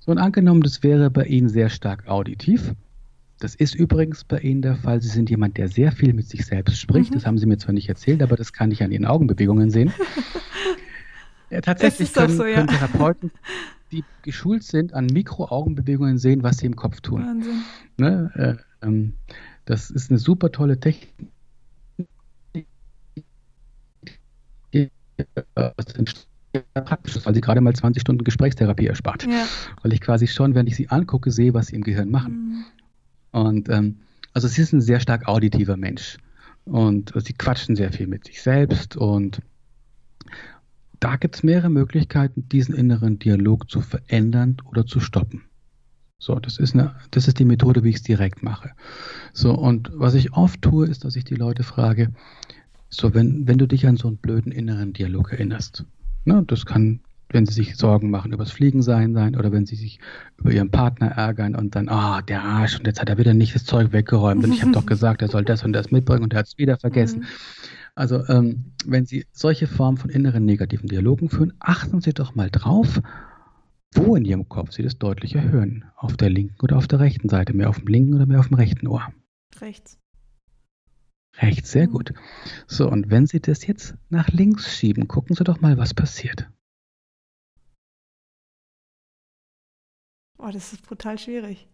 [0.00, 2.72] So, und angenommen, das wäre bei Ihnen sehr stark auditiv.
[3.40, 5.02] Das ist übrigens bei Ihnen der Fall.
[5.02, 7.11] Sie sind jemand, der sehr viel mit sich selbst spricht.
[7.11, 7.14] Mhm.
[7.16, 9.92] Das haben Sie mir zwar nicht erzählt, aber das kann ich an Ihren Augenbewegungen sehen.
[11.50, 12.57] ja, tatsächlich können, so, ja.
[12.57, 13.30] können Therapeuten
[13.94, 17.24] die geschult sind an Mikro-Augenbewegungen sehen, was sie im Kopf tun.
[17.24, 17.62] Wahnsinn.
[17.96, 18.59] Ne?
[18.83, 19.14] Äh, ähm,
[19.64, 21.12] das ist eine super tolle Technik.
[26.74, 29.24] praktisch ist, weil sie gerade mal 20 Stunden Gesprächstherapie erspart.
[29.24, 29.46] Ja.
[29.83, 32.64] Weil ich quasi schon, wenn ich sie angucke, sehe, was sie im Gehirn machen.
[33.33, 33.40] Mhm.
[33.40, 33.96] Und ähm,
[34.33, 36.18] also sie ist ein sehr stark auditiver Mensch.
[36.64, 39.40] Und sie quatschen sehr viel mit sich selbst und
[41.04, 45.42] da gibt es mehrere Möglichkeiten, diesen inneren Dialog zu verändern oder zu stoppen.
[46.18, 48.70] So, das ist, eine, das ist die Methode, wie ich es direkt mache.
[49.34, 52.08] So, und was ich oft tue, ist, dass ich die Leute frage,
[52.88, 55.84] so, wenn, wenn du dich an so einen blöden inneren Dialog erinnerst,
[56.24, 59.66] ne, das kann, wenn sie sich Sorgen machen über das Fliegen sein, sein, oder wenn
[59.66, 59.98] sie sich
[60.38, 63.34] über ihren Partner ärgern und dann, ah, oh, der Arsch, und jetzt hat er wieder
[63.34, 66.22] nicht das Zeug weggeräumt und ich habe doch gesagt, er soll das und das mitbringen
[66.22, 67.18] und er hat es wieder vergessen.
[67.18, 67.26] Mhm.
[67.96, 72.50] Also ähm, wenn Sie solche Formen von inneren negativen Dialogen führen, achten Sie doch mal
[72.50, 73.00] drauf,
[73.94, 75.85] wo in Ihrem Kopf Sie das deutlicher hören.
[75.96, 78.48] Auf der linken oder auf der rechten Seite, mehr auf dem linken oder mehr auf
[78.48, 79.12] dem rechten Ohr.
[79.61, 79.98] Rechts.
[81.38, 82.12] Rechts, sehr gut.
[82.66, 86.48] So, und wenn Sie das jetzt nach links schieben, gucken Sie doch mal, was passiert.
[90.38, 91.68] Oh, das ist brutal schwierig.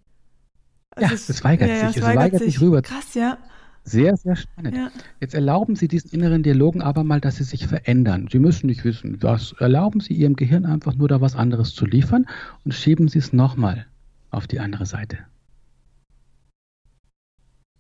[0.91, 1.97] Also ja, es weigert ja, sich.
[1.97, 2.83] Es, weigert, weigert sich rüber.
[2.83, 3.39] Krass, ja.
[3.85, 4.77] Sehr, sehr spannend.
[4.77, 4.91] Ja.
[5.21, 8.29] Jetzt erlauben Sie diesen inneren Dialogen aber mal, dass sie sich verändern.
[8.31, 9.53] Sie müssen nicht wissen, was.
[9.59, 12.27] Erlauben Sie Ihrem Gehirn einfach nur da was anderes zu liefern
[12.65, 13.87] und schieben Sie es nochmal
[14.31, 15.19] auf die andere Seite.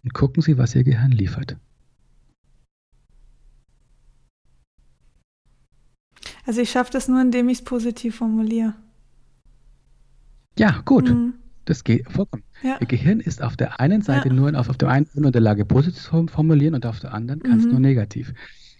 [0.03, 1.57] Und gucken Sie, was Ihr Gehirn liefert.
[6.47, 8.75] Also ich schaffe das nur, indem ich es positiv formuliere.
[10.59, 11.11] Ja, gut.
[11.11, 11.35] Mhm.
[11.65, 12.43] Das geht vollkommen.
[12.63, 12.79] Ja.
[12.81, 14.35] Ihr Gehirn ist auf der einen Seite ja.
[14.35, 17.15] nur auf, auf der einen nur in der Lage, positiv zu formulieren und auf der
[17.15, 17.73] anderen kann es mhm.
[17.73, 18.33] nur negativ.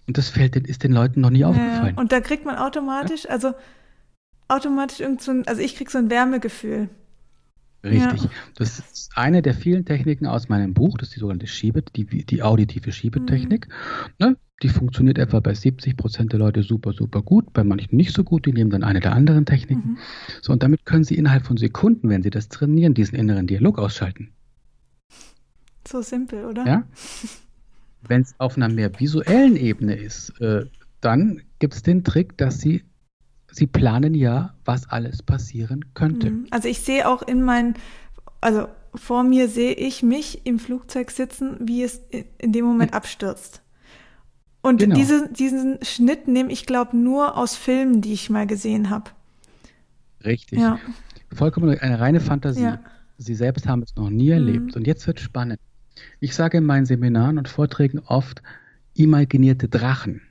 [0.07, 1.95] Und das fällt, ist den Leuten noch nie aufgefallen.
[1.95, 3.53] Ja, und da kriegt man automatisch, also
[4.47, 6.89] automatisch irgend so ein, also ich kriege so ein Wärmegefühl.
[7.83, 8.23] Richtig.
[8.23, 8.29] Ja.
[8.55, 12.05] Das ist eine der vielen Techniken aus meinem Buch, das ist die sogenannte Schiebe, die,
[12.25, 13.67] die auditive Schiebetechnik.
[14.19, 14.27] Mhm.
[14.27, 14.37] Ne?
[14.61, 18.23] Die funktioniert etwa bei 70 Prozent der Leute super, super gut, bei manchen nicht so
[18.23, 19.91] gut, die nehmen dann eine der anderen Techniken.
[19.91, 19.97] Mhm.
[20.41, 23.79] So, und damit können sie innerhalb von Sekunden, wenn sie das trainieren, diesen inneren Dialog
[23.79, 24.31] ausschalten.
[25.87, 26.65] So simpel, oder?
[26.65, 26.83] Ja.
[28.07, 30.65] Wenn es auf einer mehr visuellen Ebene ist, äh,
[31.01, 32.83] dann gibt es den Trick, dass sie
[33.51, 36.31] Sie planen ja, was alles passieren könnte.
[36.31, 36.47] Mhm.
[36.51, 37.75] Also ich sehe auch in meinen,
[38.39, 42.01] also vor mir sehe ich mich im Flugzeug sitzen, wie es
[42.37, 43.61] in dem Moment abstürzt.
[44.61, 44.95] Und genau.
[44.95, 49.11] diese, diesen Schnitt nehme ich, glaube nur aus Filmen, die ich mal gesehen habe.
[50.23, 50.59] Richtig.
[50.59, 50.79] Ja.
[51.33, 52.63] Vollkommen eine reine Fantasie.
[52.63, 52.79] Ja.
[53.17, 54.67] Sie selbst haben es noch nie erlebt.
[54.67, 54.73] Mhm.
[54.73, 55.59] Und jetzt wird spannend.
[56.19, 58.41] Ich sage in meinen Seminaren und Vorträgen oft
[58.93, 60.21] imaginierte Drachen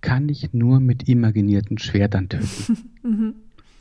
[0.00, 2.88] kann ich nur mit imaginierten Schwertern töten.
[3.02, 3.34] mhm.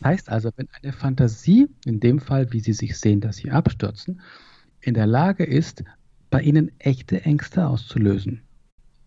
[0.04, 4.22] Heißt also, wenn eine Fantasie, in dem Fall, wie Sie sich sehen, dass Sie abstürzen,
[4.82, 5.84] in der Lage ist,
[6.30, 8.42] bei Ihnen echte Ängste auszulösen,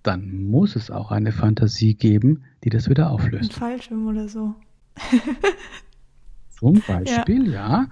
[0.02, 3.52] dann muss es auch eine Fantasie geben, die das wieder auflöst.
[3.52, 4.54] Ein Fallschirm oder so.
[6.58, 7.88] Zum Beispiel, ja.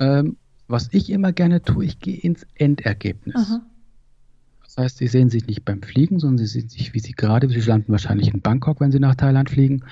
[0.00, 0.18] ja.
[0.18, 3.36] Ähm, was ich immer gerne tue, ich gehe ins Endergebnis.
[3.36, 3.62] Aha.
[4.64, 7.48] Das heißt, Sie sehen sich nicht beim Fliegen, sondern Sie sehen sich, wie Sie gerade,
[7.48, 9.84] Sie landen wahrscheinlich in Bangkok, wenn Sie nach Thailand fliegen.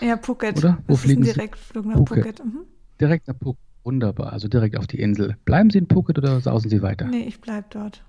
[0.00, 0.56] Ja, Phuket.
[0.56, 0.78] Oder?
[0.86, 2.38] Wo das fliegen ist ein Direktflug nach Phuket.
[2.38, 2.44] Phuket.
[2.44, 2.60] Mhm.
[3.00, 3.60] Direkt nach Phuket.
[3.82, 4.32] Wunderbar.
[4.32, 5.36] Also direkt auf die Insel.
[5.44, 7.06] Bleiben Sie in Phuket oder sausen Sie weiter?
[7.06, 8.04] Nee, ich bleibe dort.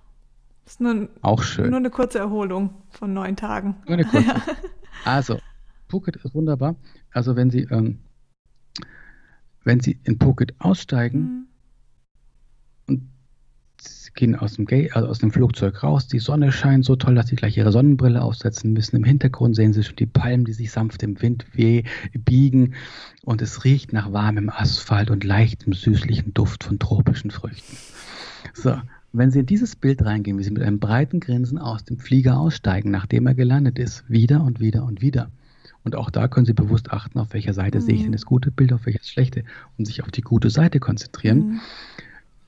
[0.71, 1.69] Ist nur, Auch schön.
[1.69, 3.75] Nur eine kurze Erholung von neun Tagen.
[3.87, 4.25] Nur eine kurze.
[4.25, 4.41] Ja.
[5.03, 5.39] Also,
[5.89, 6.75] Phuket ist wunderbar.
[7.11, 7.99] Also, wenn Sie, ähm,
[9.65, 11.47] wenn Sie in Phuket aussteigen, mhm
[14.13, 17.35] gehen aus dem, also aus dem Flugzeug raus, die Sonne scheint so toll, dass sie
[17.35, 18.97] gleich ihre Sonnenbrille aufsetzen müssen.
[18.97, 22.75] Im Hintergrund sehen sie schon die Palmen, die sich sanft im Wind weh biegen
[23.23, 27.77] und es riecht nach warmem Asphalt und leichtem süßlichen Duft von tropischen Früchten.
[28.53, 28.75] So,
[29.13, 32.39] wenn Sie in dieses Bild reingehen, wie Sie mit einem breiten Grinsen aus dem Flieger
[32.39, 35.29] aussteigen, nachdem er gelandet ist, wieder und wieder und wieder.
[35.83, 37.83] Und auch da können Sie bewusst achten, auf welcher Seite mhm.
[37.83, 39.43] sehe ich denn das gute Bild, auf welches schlechte
[39.77, 41.37] und sich auf die gute Seite konzentrieren.
[41.37, 41.59] Mhm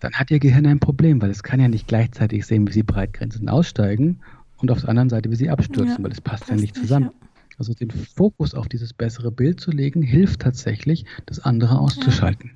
[0.03, 2.83] dann hat Ihr Gehirn ein Problem, weil es kann ja nicht gleichzeitig sehen, wie Sie
[2.83, 4.19] breitgrenzend aussteigen
[4.57, 7.05] und auf der anderen Seite, wie Sie abstürzen, ja, weil es passt, ja nicht zusammen.
[7.05, 7.57] Nicht, ja.
[7.57, 12.51] Also den Fokus auf dieses bessere Bild zu legen, hilft tatsächlich, das andere auszuschalten.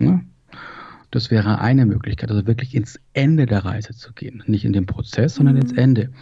[0.00, 0.20] Ja.
[1.10, 4.42] Das wäre eine Möglichkeit, also wirklich ins Ende der Reise zu gehen.
[4.46, 5.62] Nicht in den Prozess, sondern mhm.
[5.62, 6.12] ins Ende.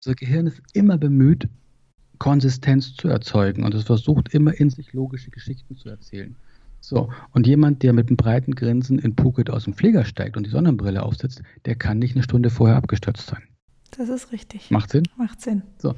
[0.00, 1.48] Unser Gehirn ist immer bemüht,
[2.18, 6.34] Konsistenz zu erzeugen und es versucht immer in sich logische Geschichten zu erzählen.
[6.80, 10.46] So, und jemand, der mit einem breiten Grinsen in Phuket aus dem Flieger steigt und
[10.46, 13.42] die Sonnenbrille aufsetzt, der kann nicht eine Stunde vorher abgestürzt sein.
[13.96, 14.70] Das ist richtig.
[14.70, 15.04] Macht Sinn?
[15.16, 15.62] Macht Sinn.
[15.78, 15.94] So.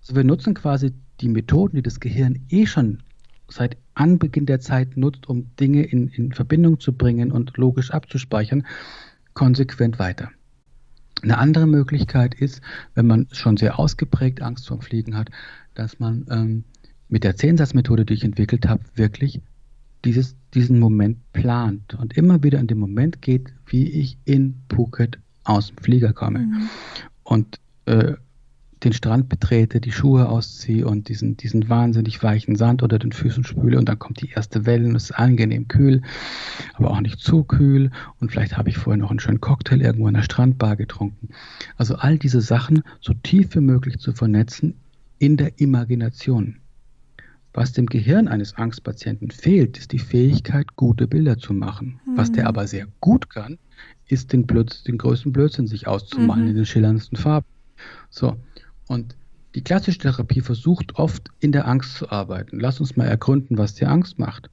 [0.00, 3.02] Also wir nutzen quasi die Methoden, die das Gehirn eh schon
[3.48, 8.66] seit Anbeginn der Zeit nutzt, um Dinge in, in Verbindung zu bringen und logisch abzuspeichern,
[9.34, 10.30] konsequent weiter.
[11.22, 12.60] Eine andere Möglichkeit ist,
[12.94, 15.30] wenn man schon sehr ausgeprägt Angst vorm Fliegen hat,
[15.74, 16.64] dass man ähm,
[17.08, 19.40] mit der Zehnsatzmethode, die ich entwickelt habe, wirklich
[20.04, 25.18] dieses, diesen Moment plant und immer wieder in den Moment geht, wie ich in Phuket
[25.44, 26.68] aus dem Flieger komme mhm.
[27.22, 28.14] und äh,
[28.84, 33.44] den Strand betrete, die Schuhe ausziehe und diesen, diesen wahnsinnig weichen Sand unter den Füßen
[33.44, 36.02] spüle und dann kommt die erste Welle und es ist angenehm kühl,
[36.74, 40.08] aber auch nicht zu kühl und vielleicht habe ich vorher noch einen schönen Cocktail irgendwo
[40.08, 41.28] in der Strandbar getrunken.
[41.76, 44.74] Also all diese Sachen so tief wie möglich zu vernetzen
[45.18, 46.56] in der Imagination.
[47.52, 52.00] Was dem Gehirn eines Angstpatienten fehlt, ist die Fähigkeit, gute Bilder zu machen.
[52.04, 52.16] Mhm.
[52.16, 52.48] Was der mhm.
[52.48, 53.58] aber sehr gut kann,
[54.08, 56.50] ist den, Blöds den größten Blödsinn sich auszumalen mhm.
[56.50, 57.46] in den schillerndsten Farben.
[58.10, 58.36] So,
[58.86, 59.16] und
[59.54, 62.58] die klassische Therapie versucht oft in der Angst zu arbeiten.
[62.58, 64.50] Lass uns mal ergründen, was dir Angst macht.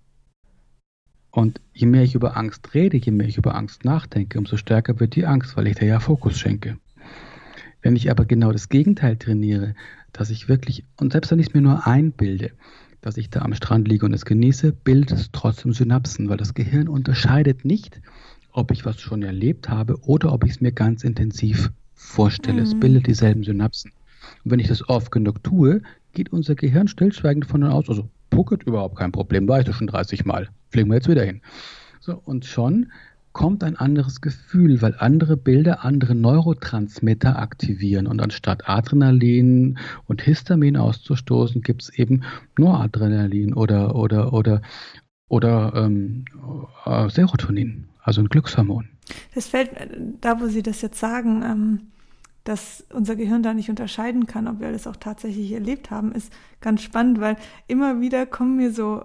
[1.31, 4.99] Und je mehr ich über Angst rede, je mehr ich über Angst nachdenke, umso stärker
[4.99, 6.77] wird die Angst, weil ich dir ja Fokus schenke.
[7.81, 9.73] Wenn ich aber genau das Gegenteil trainiere,
[10.13, 12.51] dass ich wirklich, und selbst wenn ich es mir nur einbilde,
[12.99, 16.53] dass ich da am Strand liege und es genieße, bildet es trotzdem Synapsen, weil das
[16.53, 18.01] Gehirn unterscheidet nicht,
[18.51, 22.61] ob ich was schon erlebt habe oder ob ich es mir ganz intensiv vorstelle.
[22.61, 22.67] Mhm.
[22.67, 23.91] Es bildet dieselben Synapsen.
[24.43, 25.81] Und wenn ich das oft genug tue,
[26.13, 29.87] geht unser Gehirn stillschweigend von aus, also Pocket überhaupt kein Problem, war ich das schon
[29.87, 31.41] 30 Mal, fliegen wir jetzt wieder hin.
[31.99, 32.91] So, und schon
[33.33, 38.07] kommt ein anderes Gefühl, weil andere Bilder andere Neurotransmitter aktivieren.
[38.07, 42.23] Und anstatt Adrenalin und Histamin auszustoßen, gibt es eben
[42.57, 44.61] nur Adrenalin oder, oder, oder,
[45.27, 46.25] oder ähm,
[46.85, 48.89] äh, Serotonin, also ein Glückshormon.
[49.33, 49.71] Das fällt,
[50.19, 51.79] da wo Sie das jetzt sagen, ähm,
[52.43, 56.33] dass unser Gehirn da nicht unterscheiden kann, ob wir das auch tatsächlich erlebt haben, ist
[56.59, 59.03] ganz spannend, weil immer wieder kommen mir so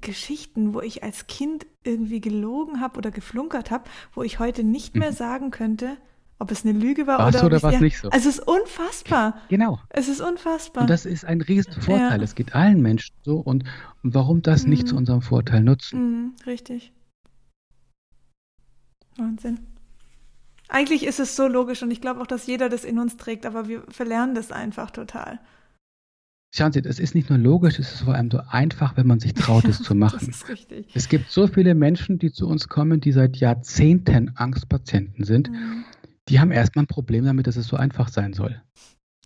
[0.00, 4.96] Geschichten, wo ich als Kind irgendwie gelogen habe oder geflunkert habe, wo ich heute nicht
[4.96, 5.16] mehr mhm.
[5.16, 5.96] sagen könnte,
[6.38, 8.10] ob es eine Lüge war war's oder, oder was ja, nicht so.
[8.10, 9.40] Also es ist unfassbar.
[9.48, 9.80] Genau.
[9.88, 10.82] Es ist unfassbar.
[10.82, 12.18] Und das ist ein Riesenvorteil.
[12.18, 12.24] Ja.
[12.24, 13.38] Es geht allen Menschen so.
[13.38, 13.64] Und,
[14.02, 14.70] und warum das mhm.
[14.70, 15.98] nicht zu unserem Vorteil nutzen?
[15.98, 16.92] Mhm, richtig.
[19.16, 19.60] Wahnsinn.
[20.68, 23.46] Eigentlich ist es so logisch und ich glaube auch, dass jeder das in uns trägt,
[23.46, 25.38] aber wir verlernen das einfach total.
[26.54, 29.20] Schauen Sie, es ist nicht nur logisch, es ist vor allem so einfach, wenn man
[29.20, 30.20] sich traut, es zu machen.
[30.20, 30.88] das ist richtig.
[30.94, 35.50] Es gibt so viele Menschen, die zu uns kommen, die seit Jahrzehnten Angstpatienten sind.
[35.50, 35.84] Mhm.
[36.28, 38.60] Die haben erstmal ein Problem damit, dass es so einfach sein soll.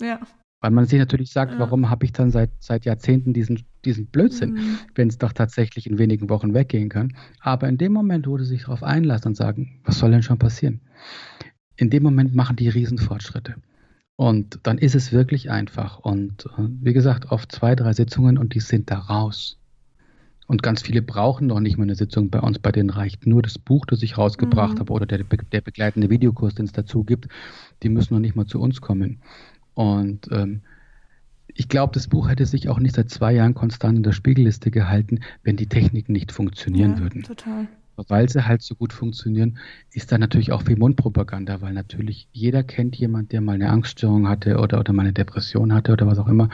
[0.00, 0.18] Ja.
[0.60, 1.58] Weil man sich natürlich sagt, ja.
[1.58, 4.78] warum habe ich dann seit, seit Jahrzehnten diesen, diesen Blödsinn, mhm.
[4.94, 7.16] wenn es doch tatsächlich in wenigen Wochen weggehen kann.
[7.40, 10.38] Aber in dem Moment, wo sie sich darauf einlassen und sagen, was soll denn schon
[10.38, 10.80] passieren?
[11.80, 13.54] In dem Moment machen die Riesenfortschritte.
[14.14, 15.98] Und dann ist es wirklich einfach.
[15.98, 19.58] Und äh, wie gesagt, oft zwei, drei Sitzungen und die sind da raus.
[20.46, 22.58] Und ganz viele brauchen noch nicht mal eine Sitzung bei uns.
[22.58, 24.80] Bei denen reicht nur das Buch, das ich rausgebracht mhm.
[24.80, 27.28] habe oder der, der begleitende Videokurs, den es dazu gibt.
[27.82, 29.22] Die müssen noch nicht mal zu uns kommen.
[29.72, 30.60] Und ähm,
[31.46, 34.70] ich glaube, das Buch hätte sich auch nicht seit zwei Jahren konstant in der Spiegelliste
[34.70, 37.22] gehalten, wenn die Techniken nicht funktionieren ja, würden.
[37.22, 37.68] Total.
[38.08, 39.58] Weil sie halt so gut funktionieren,
[39.92, 44.28] ist da natürlich auch viel Mundpropaganda, weil natürlich jeder kennt jemanden, der mal eine Angststörung
[44.28, 46.48] hatte oder, oder mal eine Depression hatte oder was auch immer.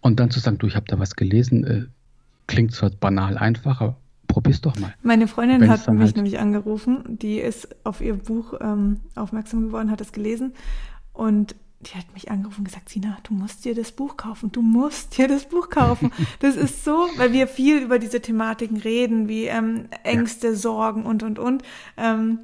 [0.00, 1.82] Und dann zu sagen, du, ich habe da was gelesen, äh,
[2.46, 4.94] klingt zwar banal einfach, aber probier's doch mal.
[5.02, 9.66] Meine Freundin Wenn's hat mich halt nämlich angerufen, die ist auf ihr Buch ähm, aufmerksam
[9.66, 10.52] geworden, hat es gelesen
[11.12, 14.62] und die hat mich angerufen und gesagt, Sina, du musst dir das Buch kaufen, du
[14.62, 16.12] musst dir das Buch kaufen.
[16.40, 20.54] Das ist so, weil wir viel über diese Thematiken reden, wie ähm, Ängste, ja.
[20.54, 21.62] Sorgen und, und, und.
[21.96, 22.40] Ähm,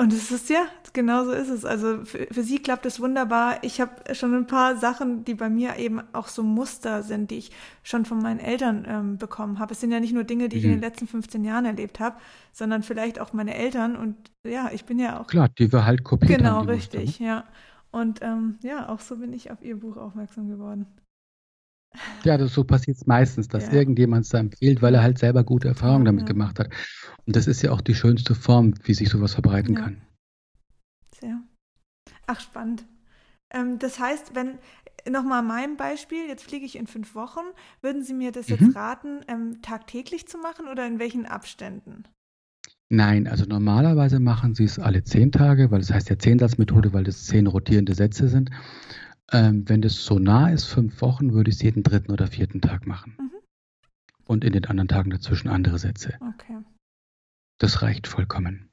[0.00, 1.66] und es ist ja, genau so ist es.
[1.66, 3.58] Also für, für sie klappt es wunderbar.
[3.62, 7.36] Ich habe schon ein paar Sachen, die bei mir eben auch so Muster sind, die
[7.36, 7.50] ich
[7.82, 9.72] schon von meinen Eltern ähm, bekommen habe.
[9.72, 10.58] Es sind ja nicht nur Dinge, die mhm.
[10.58, 10.84] ich in den mhm.
[10.84, 12.16] letzten 15 Jahren erlebt habe,
[12.52, 13.94] sondern vielleicht auch meine Eltern.
[13.94, 15.26] Und ja, ich bin ja auch.
[15.26, 16.66] Klar, die wir halt kopiert genau, haben.
[16.66, 17.26] Genau, richtig, ne?
[17.26, 17.44] ja.
[17.90, 20.86] Und ähm, ja, auch so bin ich auf ihr Buch aufmerksam geworden.
[22.22, 23.72] Ja, das, so passiert es meistens, dass ja.
[23.72, 26.28] irgendjemand es da empfiehlt, weil er halt selber gute Erfahrungen damit ja.
[26.28, 26.70] gemacht hat.
[27.26, 29.80] Und das ist ja auch die schönste Form, wie sich sowas verbreiten ja.
[29.80, 30.02] kann.
[31.20, 31.42] Sehr.
[32.26, 32.86] Ach, spannend.
[33.52, 34.58] Ähm, das heißt, wenn,
[35.08, 37.40] nochmal mein Beispiel, jetzt fliege ich in fünf Wochen,
[37.80, 38.56] würden Sie mir das mhm.
[38.56, 42.04] jetzt raten, ähm, tagtäglich zu machen oder in welchen Abständen?
[42.92, 47.04] Nein, also normalerweise machen sie es alle zehn Tage, weil das heißt ja Zehnsatzmethode, weil
[47.04, 48.50] das zehn rotierende Sätze sind.
[49.30, 52.60] Ähm, wenn das so nah ist, fünf Wochen, würde ich es jeden dritten oder vierten
[52.60, 53.14] Tag machen.
[53.16, 53.30] Mhm.
[54.24, 56.14] Und in den anderen Tagen dazwischen andere Sätze.
[56.20, 56.58] Okay.
[57.58, 58.70] Das reicht vollkommen.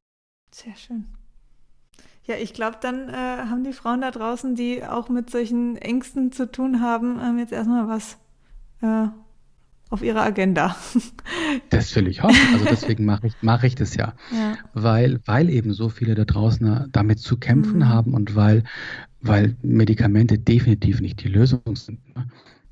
[0.52, 1.06] Sehr schön.
[2.24, 6.32] Ja, ich glaube, dann äh, haben die Frauen da draußen, die auch mit solchen Ängsten
[6.32, 8.18] zu tun haben, ähm, jetzt erstmal was
[8.82, 9.10] äh,
[9.90, 10.76] auf ihrer Agenda.
[11.70, 12.38] Das will ich hoffen.
[12.54, 14.14] Also deswegen mache ich, mach ich das ja.
[14.32, 14.58] ja.
[14.74, 17.88] Weil, weil eben so viele da draußen damit zu kämpfen mhm.
[17.88, 18.64] haben und weil,
[19.22, 22.00] weil Medikamente definitiv nicht die Lösung sind.
[22.16, 22.28] Ne?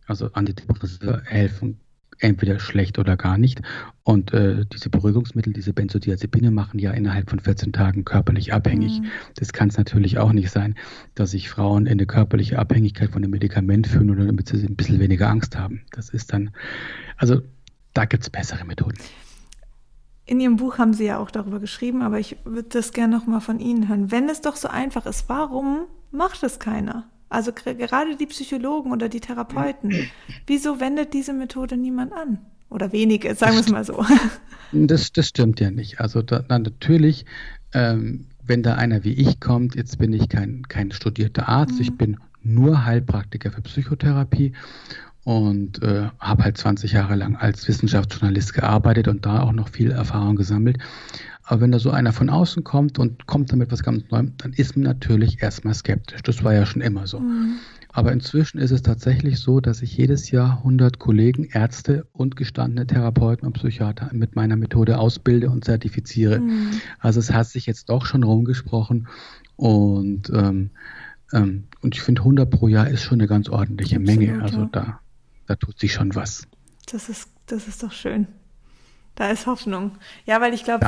[0.07, 1.79] Also Antidepressiva helfen
[2.19, 3.61] entweder schlecht oder gar nicht.
[4.03, 9.01] Und äh, diese Beruhigungsmittel, diese Benzodiazepine machen ja innerhalb von 14 Tagen körperlich abhängig.
[9.01, 9.05] Mhm.
[9.35, 10.75] Das kann es natürlich auch nicht sein,
[11.15, 14.75] dass sich Frauen in eine körperliche Abhängigkeit von einem Medikament fühlen oder damit sie ein
[14.75, 15.81] bisschen weniger Angst haben.
[15.91, 16.51] Das ist dann,
[17.17, 17.41] also
[17.93, 18.97] da gibt es bessere Methoden.
[20.27, 23.41] In Ihrem Buch haben Sie ja auch darüber geschrieben, aber ich würde das gerne nochmal
[23.41, 24.11] von Ihnen hören.
[24.11, 27.07] Wenn es doch so einfach ist, warum macht es keiner?
[27.29, 30.09] Also gerade die Psychologen oder die Therapeuten.
[30.47, 32.39] Wieso wendet diese Methode niemand an?
[32.69, 34.05] Oder wenige, sagen wir es mal so.
[34.71, 36.01] Das, das stimmt ja nicht.
[36.01, 37.25] Also da, natürlich,
[37.73, 41.81] ähm, wenn da einer wie ich kommt, jetzt bin ich kein, kein studierter Arzt, mhm.
[41.81, 44.53] ich bin nur Heilpraktiker für Psychotherapie
[45.23, 49.91] und äh, habe halt 20 Jahre lang als Wissenschaftsjournalist gearbeitet und da auch noch viel
[49.91, 50.77] Erfahrung gesammelt.
[51.45, 54.53] Aber wenn da so einer von außen kommt und kommt damit was ganz Neuem, dann
[54.53, 56.23] ist man natürlich erstmal skeptisch.
[56.23, 57.19] Das war ja schon immer so.
[57.19, 57.57] Mhm.
[57.93, 62.85] Aber inzwischen ist es tatsächlich so, dass ich jedes Jahr 100 Kollegen, Ärzte und gestandene
[62.85, 66.39] Therapeuten und Psychiater mit meiner Methode ausbilde und zertifiziere.
[66.39, 66.71] Mhm.
[66.99, 69.07] Also es hat sich jetzt doch schon rumgesprochen
[69.55, 70.71] Und, ähm,
[71.31, 74.43] ähm, und ich finde, 100 pro Jahr ist schon eine ganz ordentliche Absolut, Menge.
[74.43, 74.69] Also ja.
[74.71, 74.99] da,
[75.47, 76.47] da tut sich schon was.
[76.91, 78.27] Das ist, das ist doch schön.
[79.15, 79.91] Da ist Hoffnung.
[80.25, 80.85] Ja, weil ich glaube,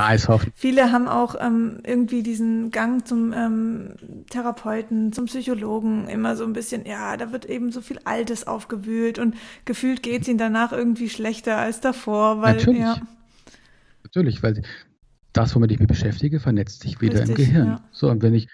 [0.54, 3.96] viele haben auch ähm, irgendwie diesen Gang zum ähm,
[4.30, 9.18] Therapeuten, zum Psychologen immer so ein bisschen, ja, da wird eben so viel Altes aufgewühlt
[9.18, 12.82] und gefühlt geht es ihnen danach irgendwie schlechter als davor, weil Natürlich.
[12.82, 12.98] ja.
[14.04, 14.62] Natürlich, weil
[15.32, 17.68] das, womit ich mich beschäftige, vernetzt sich wieder Richtig, im Gehirn.
[17.68, 17.84] Ja.
[17.92, 18.50] So, und wenn ich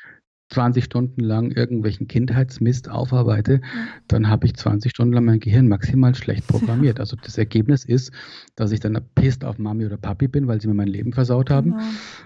[0.54, 3.60] 20 Stunden lang irgendwelchen Kindheitsmist aufarbeite, ja.
[4.08, 7.00] dann habe ich 20 Stunden lang mein Gehirn maximal schlecht programmiert.
[7.00, 8.12] Also das Ergebnis ist,
[8.56, 11.50] dass ich dann pisst auf Mami oder Papi bin, weil sie mir mein Leben versaut
[11.50, 11.72] haben.
[11.72, 11.84] Genau.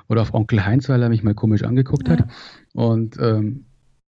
[0.09, 2.17] Oder auf Onkel Heinz, weil er mich mal komisch angeguckt ja.
[2.17, 2.27] hat.
[2.73, 3.65] Und ähm,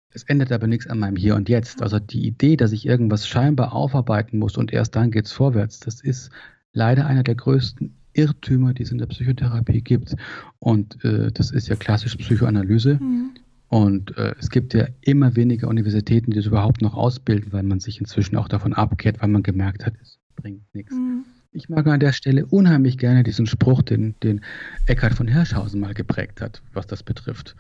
[0.10, 1.82] es ändert aber nichts an meinem Hier und Jetzt.
[1.82, 5.80] Also die Idee, dass ich irgendwas scheinbar aufarbeiten muss und erst dann geht es vorwärts,
[5.80, 6.32] das ist
[6.74, 10.16] leider einer der größten Irrtümer, die es in der Psychotherapie gibt.
[10.60, 12.96] Und äh, das ist ja klassisch Psychoanalyse.
[12.96, 13.32] Mhm.
[13.70, 17.80] Und äh, es gibt ja immer weniger Universitäten, die das überhaupt noch ausbilden, weil man
[17.80, 20.94] sich inzwischen auch davon abkehrt, weil man gemerkt hat, es bringt nichts.
[20.94, 21.26] Mhm.
[21.52, 24.42] Ich mag an der Stelle unheimlich gerne diesen Spruch, den, den
[24.86, 27.56] Eckhard von Hirschhausen mal geprägt hat, was das betrifft.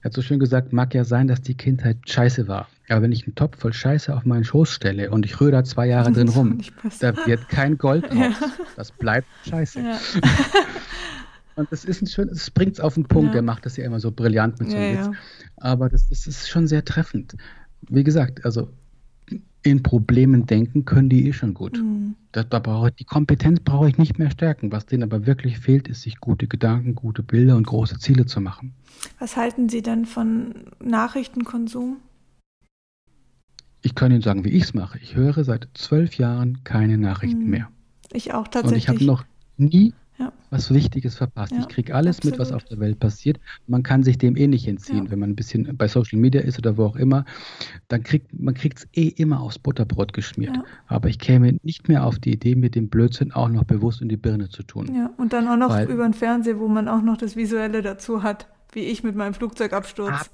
[0.00, 2.68] Er hat so schön gesagt, mag ja sein, dass die Kindheit scheiße war.
[2.88, 5.64] Aber wenn ich einen Topf voll Scheiße auf meinen Schoß stelle und ich rühre da
[5.64, 6.58] zwei Jahre drin rum,
[7.00, 8.38] da wird kein Gold draus.
[8.40, 8.52] Ja.
[8.76, 9.80] Das bleibt Scheiße.
[9.80, 9.98] Ja.
[11.56, 13.32] Und das ist ein schön, es bringt es auf den Punkt, ja.
[13.34, 15.16] der macht das ja immer so brillant mit so einem ja, Witz.
[15.56, 17.36] Aber das, das ist schon sehr treffend.
[17.88, 18.68] Wie gesagt, also
[19.62, 21.78] in Problemen denken können die eh schon gut.
[21.78, 22.14] Mhm.
[22.32, 24.70] Da, da brauche ich, die Kompetenz brauche ich nicht mehr stärken.
[24.72, 28.40] Was denen aber wirklich fehlt, ist, sich gute Gedanken, gute Bilder und große Ziele zu
[28.40, 28.74] machen.
[29.18, 31.96] Was halten Sie denn von Nachrichtenkonsum?
[33.80, 34.98] Ich kann Ihnen sagen, wie ich es mache.
[34.98, 37.50] Ich höre seit zwölf Jahren keine Nachrichten mhm.
[37.50, 37.68] mehr.
[38.12, 38.88] Ich auch tatsächlich.
[38.88, 39.24] Und ich habe noch
[39.56, 40.32] nie ja.
[40.50, 41.52] was Wichtiges verpasst.
[41.52, 42.38] Ja, ich kriege alles absolut.
[42.38, 43.40] mit, was auf der Welt passiert.
[43.66, 45.06] Man kann sich dem eh nicht entziehen.
[45.06, 45.10] Ja.
[45.10, 47.24] Wenn man ein bisschen bei Social Media ist oder wo auch immer,
[47.88, 50.56] dann kriegt man es eh immer aufs Butterbrot geschmiert.
[50.86, 54.08] Aber ich käme nicht mehr auf die Idee, mir den Blödsinn auch noch bewusst in
[54.08, 54.94] die Birne zu tun.
[54.94, 57.82] Ja, und dann auch noch Weil, über den Fernseher, wo man auch noch das Visuelle
[57.82, 60.12] dazu hat, wie ich mit meinem Flugzeugabsturz.
[60.12, 60.24] Ah,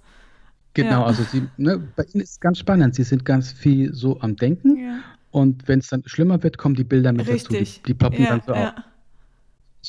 [0.74, 2.94] genau, also Sie, ne, bei Ihnen ist es ganz spannend.
[2.94, 5.02] Sie sind ganz viel so am Denken.
[5.30, 7.76] Und wenn es dann schlimmer wird, kommen die Bilder mit Richtig.
[7.76, 7.80] dazu.
[7.82, 8.72] Die, die ploppen dann so auf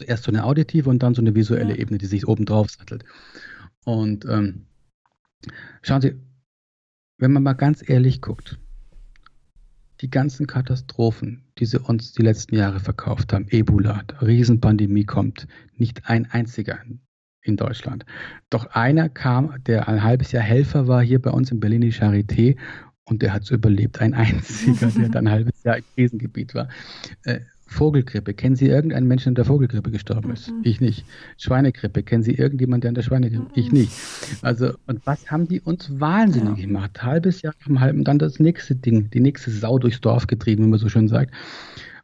[0.01, 1.79] zuerst so eine auditive und dann so eine visuelle ja.
[1.79, 3.03] Ebene, die sich oben drauf sattelt.
[3.85, 4.65] Und ähm,
[5.81, 6.15] schauen Sie,
[7.17, 8.59] wenn man mal ganz ehrlich guckt,
[10.01, 16.09] die ganzen Katastrophen, die sie uns die letzten Jahre verkauft haben, Ebola, Riesenpandemie kommt, nicht
[16.09, 16.79] ein einziger
[17.43, 18.05] in Deutschland.
[18.49, 21.93] Doch einer kam, der ein halbes Jahr Helfer war hier bei uns in Berlin die
[21.93, 22.57] Charité
[23.03, 24.01] und der hat es überlebt.
[24.01, 26.67] Ein einziger, der dann ein halbes Jahr im Krisengebiet war.
[27.23, 27.41] Äh,
[27.71, 28.33] Vogelgrippe.
[28.33, 30.49] Kennen Sie irgendeinen Menschen, der Vogelgrippe gestorben ist?
[30.49, 30.59] Mhm.
[30.63, 31.05] Ich nicht.
[31.37, 32.03] Schweinegrippe.
[32.03, 33.45] Kennen Sie irgendjemanden, der an der Schweinegrippe?
[33.45, 33.51] Mhm.
[33.55, 33.91] Ich nicht.
[34.41, 36.65] Also, und was haben die uns wahnsinnig ja.
[36.65, 37.01] gemacht?
[37.01, 40.65] Halbes Jahr nach dem halben, dann das nächste Ding, die nächste Sau durchs Dorf getrieben,
[40.65, 41.33] wie man so schön sagt.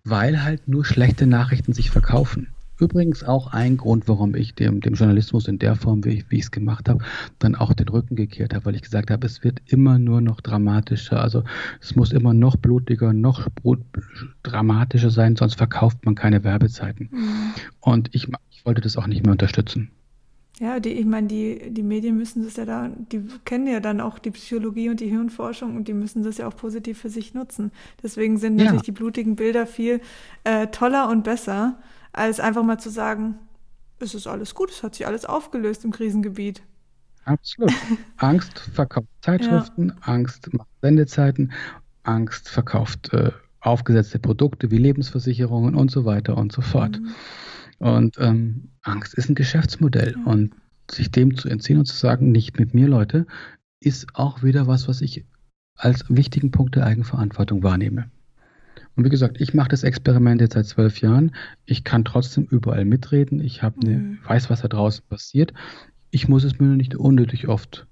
[0.05, 2.47] Weil halt nur schlechte Nachrichten sich verkaufen.
[2.79, 6.51] Übrigens auch ein Grund, warum ich dem, dem Journalismus in der Form, wie ich es
[6.51, 7.03] gemacht habe,
[7.39, 10.41] dann auch den Rücken gekehrt habe, weil ich gesagt habe, es wird immer nur noch
[10.41, 11.21] dramatischer.
[11.21, 11.43] Also
[11.81, 13.47] es muss immer noch blutiger, noch
[14.43, 17.09] dramatischer sein, sonst verkauft man keine Werbezeiten.
[17.11, 17.53] Mhm.
[17.79, 19.89] Und ich, ich wollte das auch nicht mehr unterstützen.
[20.59, 24.01] Ja, die, ich meine, die, die Medien müssen das ja da, die kennen ja dann
[24.01, 27.35] auch die Psychologie und die Hirnforschung und die müssen das ja auch positiv für sich
[27.35, 27.71] nutzen.
[28.01, 30.01] Deswegen sind natürlich die blutigen Bilder viel
[30.43, 31.77] äh, toller und besser
[32.17, 33.35] als einfach mal zu sagen,
[33.99, 36.63] es ist alles gut, es hat sich alles aufgelöst im Krisengebiet.
[37.25, 37.73] Absolut.
[38.17, 39.95] Angst verkauft Zeitschriften, ja.
[40.01, 41.51] Angst macht Sendezeiten,
[42.03, 46.99] Angst verkauft äh, aufgesetzte Produkte wie Lebensversicherungen und so weiter und so fort.
[46.99, 47.13] Mhm.
[47.79, 50.31] Und ähm, Angst ist ein Geschäftsmodell ja.
[50.31, 50.55] und
[50.89, 53.27] sich dem zu entziehen und zu sagen, nicht mit mir, Leute,
[53.79, 55.25] ist auch wieder was, was ich
[55.75, 58.09] als wichtigen Punkt der Eigenverantwortung wahrnehme.
[58.97, 61.35] Und wie gesagt, ich mache das Experiment jetzt seit zwölf Jahren.
[61.65, 63.39] Ich kann trotzdem überall mitreden.
[63.39, 64.19] Ich habe eine, mhm.
[64.25, 65.53] weiß, was da draußen passiert.
[66.09, 67.85] Ich muss es mir nur nicht unnötig oft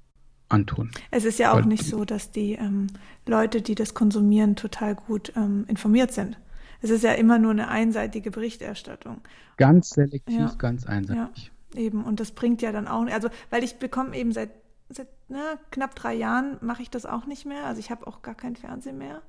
[0.49, 0.89] antun.
[1.11, 2.87] Es ist ja auch Weil, nicht so, dass die ähm,
[3.27, 6.39] Leute, die das konsumieren, total gut ähm, informiert sind.
[6.81, 9.21] Es ist ja immer nur eine einseitige Berichterstattung.
[9.57, 10.55] Ganz selektiv, ja.
[10.57, 11.51] ganz einseitig.
[11.75, 12.03] Ja, eben.
[12.03, 14.49] Und das bringt ja dann auch, also weil ich bekomme eben seit,
[14.89, 17.65] seit na, knapp drei Jahren mache ich das auch nicht mehr.
[17.65, 19.21] Also ich habe auch gar kein Fernsehen mehr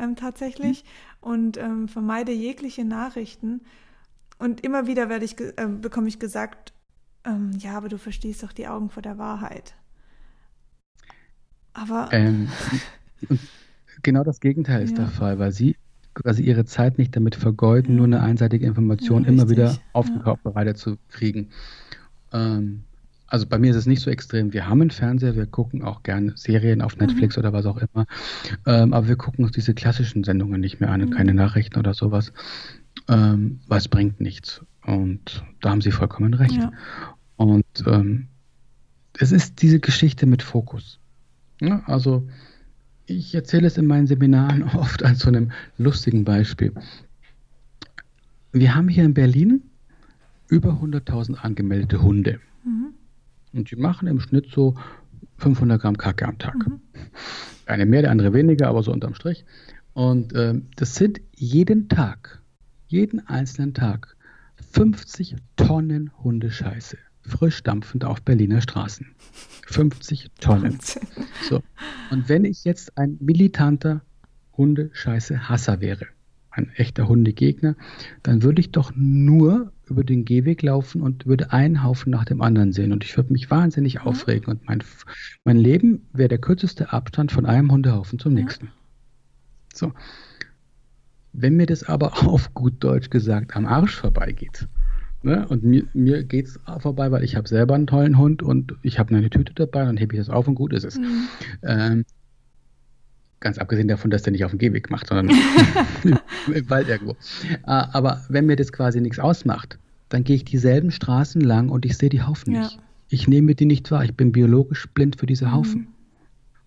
[0.00, 1.30] ähm, tatsächlich mhm.
[1.30, 3.60] und ähm, vermeide jegliche Nachrichten.
[4.38, 6.72] Und immer wieder werde ich, äh, bekomme ich gesagt,
[7.24, 9.74] ähm, ja, aber du verstehst doch die Augen vor der Wahrheit.
[11.72, 12.08] Aber.
[12.12, 12.48] Ähm,
[14.02, 15.04] genau das Gegenteil ist ja.
[15.04, 15.76] der Fall, weil sie
[16.14, 17.96] quasi ihre Zeit nicht damit vergeuden, ja.
[17.96, 20.50] nur eine einseitige Information ja, immer wieder aufgekauft ja.
[20.50, 21.50] bereitet zu kriegen.
[22.32, 22.84] Ähm,
[23.30, 24.52] also bei mir ist es nicht so extrem.
[24.52, 27.40] Wir haben einen Fernseher, wir gucken auch gerne Serien auf Netflix mhm.
[27.40, 28.06] oder was auch immer.
[28.66, 31.14] Ähm, aber wir gucken uns diese klassischen Sendungen nicht mehr an und mhm.
[31.14, 32.32] keine Nachrichten oder sowas.
[33.08, 34.62] Ähm, es bringt nichts.
[34.84, 36.56] Und da haben Sie vollkommen recht.
[36.56, 36.72] Ja.
[37.36, 38.26] Und ähm,
[39.18, 40.98] es ist diese Geschichte mit Fokus.
[41.60, 42.28] Ja, also
[43.06, 46.72] ich erzähle es in meinen Seminaren oft an so einem lustigen Beispiel.
[48.52, 49.62] Wir haben hier in Berlin
[50.48, 52.40] über 100.000 angemeldete Hunde.
[52.64, 52.94] Mhm.
[53.52, 54.74] Und die machen im Schnitt so
[55.38, 56.54] 500 Gramm Kacke am Tag.
[56.54, 56.80] Mhm.
[57.66, 59.44] Eine mehr, der andere weniger, aber so unterm Strich.
[59.92, 62.40] Und äh, das sind jeden Tag,
[62.86, 64.16] jeden einzelnen Tag
[64.72, 69.06] 50 Tonnen Hundescheiße, frisch dampfend auf Berliner Straßen.
[69.66, 70.78] 50 Tonnen.
[71.48, 71.62] So.
[72.10, 74.02] Und wenn ich jetzt ein militanter
[74.56, 76.06] Hundescheiße-Hasser wäre,
[76.50, 77.76] ein echter Hundegegner,
[78.22, 82.42] dann würde ich doch nur über den Gehweg laufen und würde einen Haufen nach dem
[82.42, 82.92] anderen sehen.
[82.92, 84.02] Und ich würde mich wahnsinnig ja.
[84.02, 84.46] aufregen.
[84.46, 84.82] Und mein,
[85.44, 88.42] mein Leben wäre der kürzeste Abstand von einem Hundehaufen zum ja.
[88.42, 88.70] nächsten.
[89.74, 89.92] So.
[91.32, 94.68] Wenn mir das aber auf gut Deutsch gesagt am Arsch vorbeigeht,
[95.22, 98.74] ne, und mir, mir geht es vorbei, weil ich habe selber einen tollen Hund und
[98.82, 100.98] ich habe eine Tüte dabei, dann hebe ich das auf und gut ist es.
[100.98, 101.28] Mhm.
[101.62, 102.04] Ähm,
[103.40, 105.34] Ganz abgesehen davon, dass der nicht auf dem Gehweg macht, sondern
[106.54, 107.16] im Wald irgendwo.
[107.62, 109.78] Ah, aber wenn mir das quasi nichts ausmacht,
[110.10, 112.60] dann gehe ich dieselben Straßen lang und ich sehe die Haufen ja.
[112.62, 112.78] nicht.
[113.08, 114.04] Ich nehme die nicht wahr.
[114.04, 115.80] Ich bin biologisch blind für diese Haufen.
[115.80, 115.88] Mhm.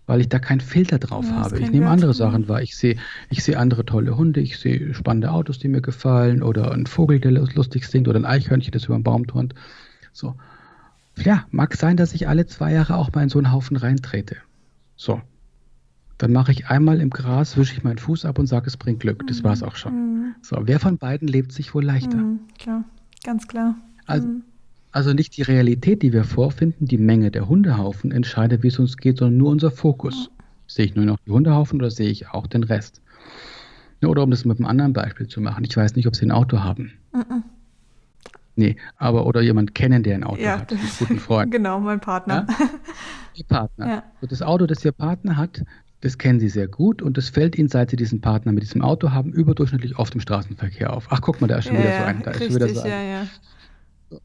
[0.06, 1.58] Weil ich da keinen Filter drauf ja, habe.
[1.60, 2.60] Ich nehme andere Sachen wahr.
[2.60, 2.96] Ich sehe,
[3.30, 7.20] ich sehe andere tolle Hunde, ich sehe spannende Autos, die mir gefallen, oder einen Vogel,
[7.20, 9.54] der lustig singt, oder ein Eichhörnchen, das über den Baum turnt.
[10.12, 10.34] So.
[11.16, 14.36] Ja, mag sein, dass ich alle zwei Jahre auch mal in so einen Haufen reintrete.
[14.96, 15.22] So.
[16.24, 19.00] Dann mache ich einmal im Gras, wische ich meinen Fuß ab und sage, es bringt
[19.00, 19.26] Glück.
[19.26, 19.92] Das war es auch schon.
[19.92, 20.34] Mhm.
[20.40, 22.16] So, wer von beiden lebt sich wohl leichter?
[22.16, 22.84] Mhm, klar,
[23.22, 23.74] ganz klar.
[24.06, 24.42] Also, mhm.
[24.90, 28.96] also nicht die Realität, die wir vorfinden, die Menge der Hundehaufen entscheidet, wie es uns
[28.96, 30.30] geht, sondern nur unser Fokus.
[30.66, 33.02] Sehe ich nur noch die Hundehaufen oder sehe ich auch den Rest?
[34.02, 36.32] Oder um das mit einem anderen Beispiel zu machen, ich weiß nicht, ob Sie ein
[36.32, 36.92] Auto haben.
[37.12, 37.44] Mhm.
[38.56, 41.50] Nee, aber oder jemand kennen, der ein Auto ja, hat, einen guten Freund.
[41.52, 42.46] genau, mein Partner.
[42.48, 42.70] Ja?
[43.34, 43.88] Ihr Partner.
[43.88, 44.02] Ja.
[44.20, 45.62] So das Auto, das Ihr Partner hat,
[46.04, 48.82] das kennen Sie sehr gut und das fällt Ihnen, seit Sie diesen Partner mit diesem
[48.82, 51.06] Auto haben, überdurchschnittlich oft im Straßenverkehr auf.
[51.08, 52.22] Ach, guck mal, da ist schon ja, wieder so ein.
[52.22, 52.90] Da richtig, ist schon wieder so ein.
[52.90, 53.26] Ja, ja.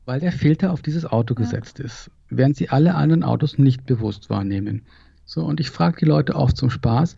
[0.04, 4.30] Weil der Filter auf dieses Auto gesetzt ist, während Sie alle anderen Autos nicht bewusst
[4.30, 4.82] wahrnehmen.
[5.24, 7.16] So, und ich frage die Leute oft zum Spaß,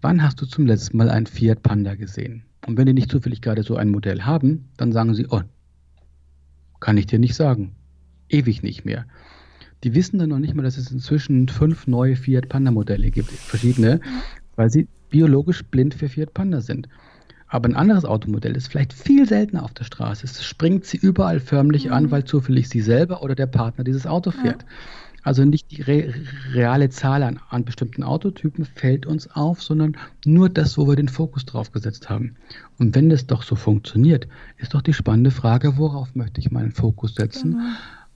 [0.00, 2.44] wann hast du zum letzten Mal einen Fiat Panda gesehen?
[2.66, 5.42] Und wenn die nicht zufällig gerade so ein Modell haben, dann sagen sie, oh,
[6.78, 7.74] kann ich dir nicht sagen.
[8.28, 9.06] Ewig nicht mehr.
[9.84, 13.30] Die wissen dann noch nicht mal, dass es inzwischen fünf neue Fiat Panda Modelle gibt,
[13.30, 14.00] verschiedene,
[14.56, 16.88] weil sie biologisch blind für Fiat Panda sind.
[17.48, 20.24] Aber ein anderes Automodell ist vielleicht viel seltener auf der Straße.
[20.24, 21.92] Es springt sie überall förmlich mhm.
[21.92, 24.62] an, weil zufällig sie selber oder der Partner dieses Auto fährt.
[24.62, 24.68] Ja.
[25.22, 26.12] Also nicht die re
[26.52, 31.08] reale Zahl an, an, bestimmten Autotypen fällt uns auf, sondern nur das, wo wir den
[31.08, 32.36] Fokus drauf gesetzt haben.
[32.78, 34.28] Und wenn das doch so funktioniert,
[34.58, 37.52] ist doch die spannende Frage, worauf möchte ich meinen Fokus setzen?
[37.52, 37.64] Genau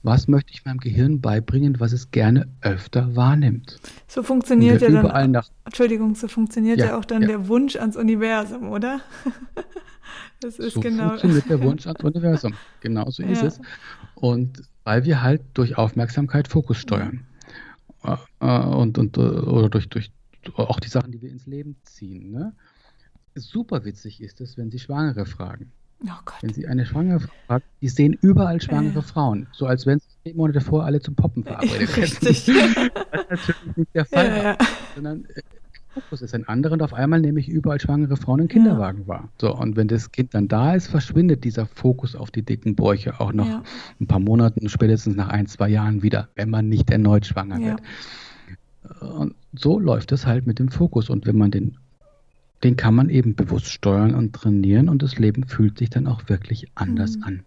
[0.01, 3.79] was möchte ich meinem Gehirn beibringen, was es gerne öfter wahrnimmt.
[4.07, 7.29] So funktioniert ja dann, nach, Entschuldigung, so funktioniert ja, ja auch dann ja.
[7.29, 9.01] der Wunsch ans Universum, oder?
[10.41, 11.09] das ist so genau.
[11.09, 13.61] funktioniert der Wunsch ans Universum, genau so ist es.
[14.15, 17.25] Und weil wir halt durch Aufmerksamkeit Fokus steuern.
[18.03, 20.11] Äh, äh, und, und, äh, oder durch, durch
[20.55, 22.31] auch die Sachen, die wir ins Leben ziehen.
[22.31, 22.53] Ne?
[23.35, 25.71] Super witzig ist es, wenn Sie Schwangere fragen.
[26.05, 29.01] Oh Wenn Sie eine Schwangere fragt, die sehen überall schwangere äh.
[29.01, 32.25] Frauen, so als wenn sie zehn Monate vorher alle zum Poppen verabredet hätten.
[32.25, 34.57] das ist natürlich nicht der Fall, ja, ja.
[34.95, 35.41] sondern äh,
[35.89, 39.07] Fokus ist ein anderer und auf einmal nehme ich überall schwangere Frauen im Kinderwagen ja.
[39.07, 39.29] wahr.
[39.41, 43.19] So, und wenn das Kind dann da ist, verschwindet dieser Fokus auf die dicken Bäuche
[43.19, 43.63] auch noch
[43.99, 47.81] ein paar Monaten, spätestens nach ein, zwei Jahren wieder, wenn man nicht erneut schwanger wird.
[49.01, 51.09] Und so läuft es halt mit dem Fokus.
[51.09, 51.77] Und wenn man den
[52.63, 56.27] den kann man eben bewusst steuern und trainieren und das Leben fühlt sich dann auch
[56.27, 57.23] wirklich anders mhm.
[57.23, 57.43] an.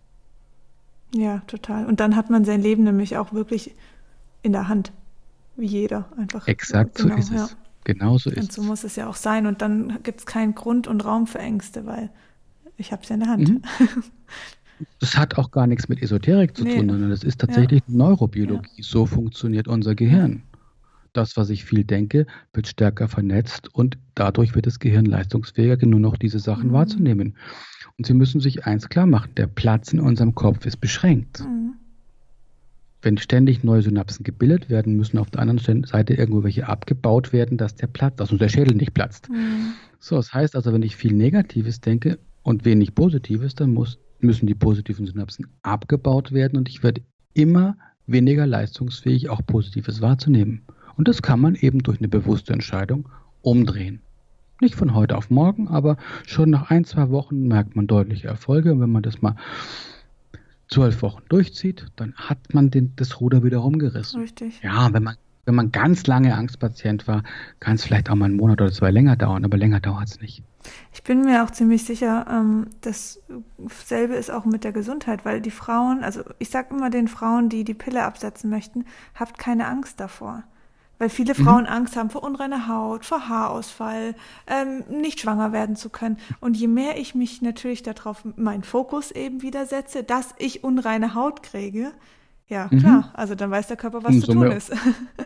[1.15, 1.87] Ja, total.
[1.87, 3.75] Und dann hat man sein Leben nämlich auch wirklich
[4.43, 4.93] in der Hand,
[5.57, 6.49] wie jeder einfach.
[6.49, 7.45] Exakt, genau, so ist ja.
[7.45, 7.57] es.
[7.85, 8.45] Genau so ist es.
[8.45, 9.47] Und so muss es ja auch sein.
[9.47, 12.11] Und dann gibt es keinen Grund und Raum für Ängste, weil
[12.79, 13.49] ich habe es ja in der Hand.
[13.49, 13.63] Mhm.
[14.99, 16.77] Das hat auch gar nichts mit Esoterik zu nee.
[16.77, 17.95] tun, sondern das ist tatsächlich ja.
[17.95, 18.69] Neurobiologie.
[18.79, 18.83] Ja.
[18.83, 20.43] So funktioniert unser Gehirn
[21.13, 26.01] das, was ich viel denke, wird stärker vernetzt und dadurch wird das Gehirn leistungsfähiger, nur
[26.01, 26.73] noch diese Sachen mhm.
[26.73, 27.37] wahrzunehmen.
[27.99, 31.41] Und Sie müssen sich eins klar machen, der Platz in unserem Kopf ist beschränkt.
[31.41, 31.75] Mhm.
[33.03, 37.59] Wenn ständig neue Synapsen gebildet werden, müssen auf der anderen Seite irgendwo welche abgebaut werden,
[37.59, 39.29] dass der Platz, dass unser Schädel nicht platzt.
[39.29, 39.73] Mhm.
[39.99, 44.47] So, das heißt also, wenn ich viel Negatives denke und wenig Positives, dann muss, müssen
[44.47, 47.03] die positiven Synapsen abgebaut werden und ich werde
[47.35, 50.63] immer weniger leistungsfähig, auch Positives wahrzunehmen.
[50.97, 53.09] Und das kann man eben durch eine bewusste Entscheidung
[53.43, 54.01] umdrehen.
[54.61, 58.73] Nicht von heute auf morgen, aber schon nach ein, zwei Wochen merkt man deutliche Erfolge.
[58.73, 59.37] Und wenn man das mal
[60.69, 64.21] zwölf Wochen durchzieht, dann hat man den, das Ruder wieder rumgerissen.
[64.21, 64.61] Richtig.
[64.63, 67.25] Ja, wenn man, wenn man ganz lange Angstpatient war,
[67.61, 70.21] kann es vielleicht auch mal einen Monat oder zwei länger dauern, aber länger dauert es
[70.21, 70.43] nicht.
[70.93, 75.51] Ich bin mir auch ziemlich sicher, ähm, dasselbe ist auch mit der Gesundheit, weil die
[75.51, 78.85] Frauen, also ich sage immer den Frauen, die die Pille absetzen möchten,
[79.15, 80.45] habt keine Angst davor.
[81.03, 81.45] Weil viele mhm.
[81.45, 81.69] Frauen mhm.
[81.69, 84.15] Angst haben vor unreiner Haut, vor Haarausfall,
[84.47, 86.17] ähm, nicht schwanger werden zu können.
[86.39, 91.17] Und je mehr ich mich natürlich darauf, meinen Fokus eben wieder setze, dass ich unreine
[91.17, 91.91] Haut kriege,
[92.47, 92.79] ja, mhm.
[92.79, 94.57] klar, also dann weiß der Körper, was Umso zu tun mehr.
[94.57, 94.71] ist.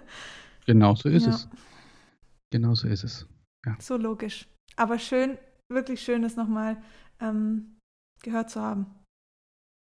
[0.65, 1.33] genau so ist ja.
[1.33, 1.47] es.
[2.51, 3.27] Genau so ist es.
[3.67, 3.77] Ja.
[3.79, 4.49] So logisch.
[4.77, 5.37] Aber schön,
[5.69, 6.83] wirklich schön, es nochmal
[7.21, 7.77] ähm,
[8.23, 8.87] gehört zu haben.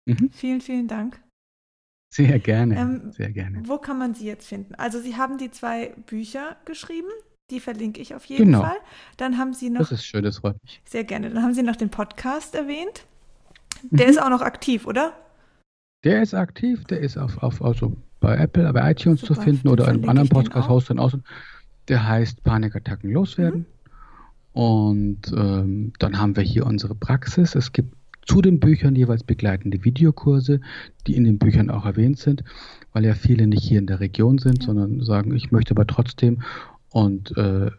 [0.06, 0.30] Mhm.
[0.32, 1.22] Vielen, vielen Dank.
[2.14, 3.60] Sehr gerne, ähm, sehr gerne.
[3.64, 4.76] Wo kann man sie jetzt finden?
[4.76, 7.08] Also Sie haben die zwei Bücher geschrieben,
[7.50, 8.60] die verlinke ich auf jeden genau.
[8.60, 8.76] Fall.
[9.16, 9.80] Dann haben Sie noch.
[9.80, 10.80] Das ist schön, das freut mich.
[10.84, 11.30] Sehr gerne.
[11.30, 13.04] Dann haben Sie noch den Podcast erwähnt.
[13.90, 14.12] Der mhm.
[14.12, 15.12] ist auch noch aktiv, oder?
[16.04, 19.66] Der ist aktiv, der ist auf, auf also bei Apple, bei iTunes Super, zu finden
[19.66, 21.16] oder in einem anderen Podcast-Host dann aus.
[21.88, 23.66] Der heißt Panikattacken loswerden.
[24.54, 24.60] Mhm.
[24.60, 27.56] Und ähm, dann haben wir hier unsere Praxis.
[27.56, 27.92] Es gibt
[28.26, 30.60] zu den Büchern jeweils begleitende Videokurse,
[31.06, 32.44] die in den Büchern auch erwähnt sind,
[32.92, 34.66] weil ja viele nicht hier in der Region sind, ja.
[34.66, 36.42] sondern sagen, ich möchte aber trotzdem
[36.90, 37.70] und äh,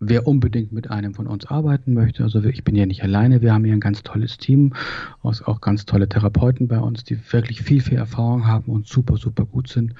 [0.00, 3.52] wer unbedingt mit einem von uns arbeiten möchte, also ich bin ja nicht alleine, wir
[3.52, 4.74] haben hier ein ganz tolles Team,
[5.22, 9.16] aus, auch ganz tolle Therapeuten bei uns, die wirklich viel, viel Erfahrung haben und super,
[9.16, 9.94] super gut sind.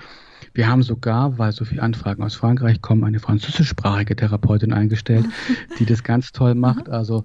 [0.54, 5.26] Wir haben sogar, weil so viele Anfragen aus Frankreich kommen, eine französischsprachige Therapeutin eingestellt,
[5.78, 6.88] die das ganz toll macht.
[6.88, 7.24] Also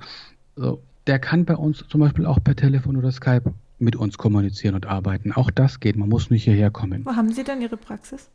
[0.55, 4.75] so, der kann bei uns zum Beispiel auch per Telefon oder Skype mit uns kommunizieren
[4.75, 5.33] und arbeiten.
[5.33, 5.95] Auch das geht.
[5.95, 7.05] Man muss nicht hierher kommen.
[7.05, 8.29] Wo haben Sie dann Ihre Praxis?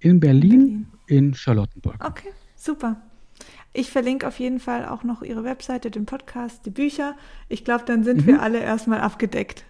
[0.00, 0.86] In Berlin, in, Berlin.
[1.06, 1.96] in Charlottenburg.
[2.04, 2.96] Okay, super.
[3.72, 7.16] Ich verlinke auf jeden Fall auch noch Ihre Webseite, den Podcast, die Bücher.
[7.48, 8.26] Ich glaube, dann sind mhm.
[8.26, 9.64] wir alle erstmal abgedeckt.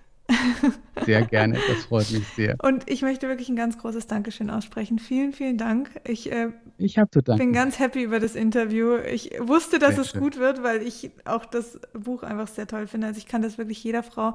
[1.05, 2.57] Sehr gerne, das freut mich sehr.
[2.63, 4.99] Und ich möchte wirklich ein ganz großes Dankeschön aussprechen.
[4.99, 5.91] Vielen, vielen Dank.
[6.07, 7.39] Ich, äh, ich zu danken.
[7.39, 8.97] bin ganz happy über das Interview.
[8.97, 10.21] Ich wusste, dass sehr es schön.
[10.21, 13.07] gut wird, weil ich auch das Buch einfach sehr toll finde.
[13.07, 14.35] Also ich kann das wirklich jeder Frau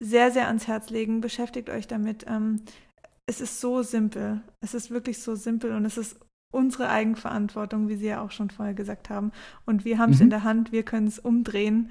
[0.00, 1.20] sehr, sehr ans Herz legen.
[1.20, 2.26] Beschäftigt euch damit.
[2.28, 2.60] Ähm,
[3.26, 4.42] es ist so simpel.
[4.60, 6.18] Es ist wirklich so simpel und es ist
[6.50, 9.32] unsere Eigenverantwortung, wie Sie ja auch schon vorher gesagt haben.
[9.66, 10.24] Und wir haben es mhm.
[10.24, 11.90] in der Hand, wir können es umdrehen.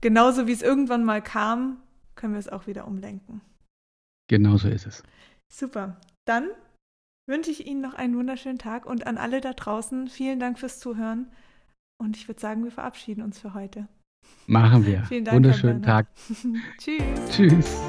[0.00, 1.78] Genauso wie es irgendwann mal kam,
[2.20, 3.40] können wir es auch wieder umlenken.
[4.28, 5.02] Genau so ist es.
[5.50, 5.98] Super.
[6.28, 6.48] Dann
[7.26, 10.78] wünsche ich Ihnen noch einen wunderschönen Tag und an alle da draußen vielen Dank fürs
[10.78, 11.32] Zuhören.
[11.98, 13.88] Und ich würde sagen, wir verabschieden uns für heute.
[14.46, 15.02] Machen wir.
[15.08, 15.36] Vielen Dank.
[15.36, 16.06] Wunderschönen Tag.
[16.78, 17.30] Tschüss.
[17.30, 17.80] Tschüss.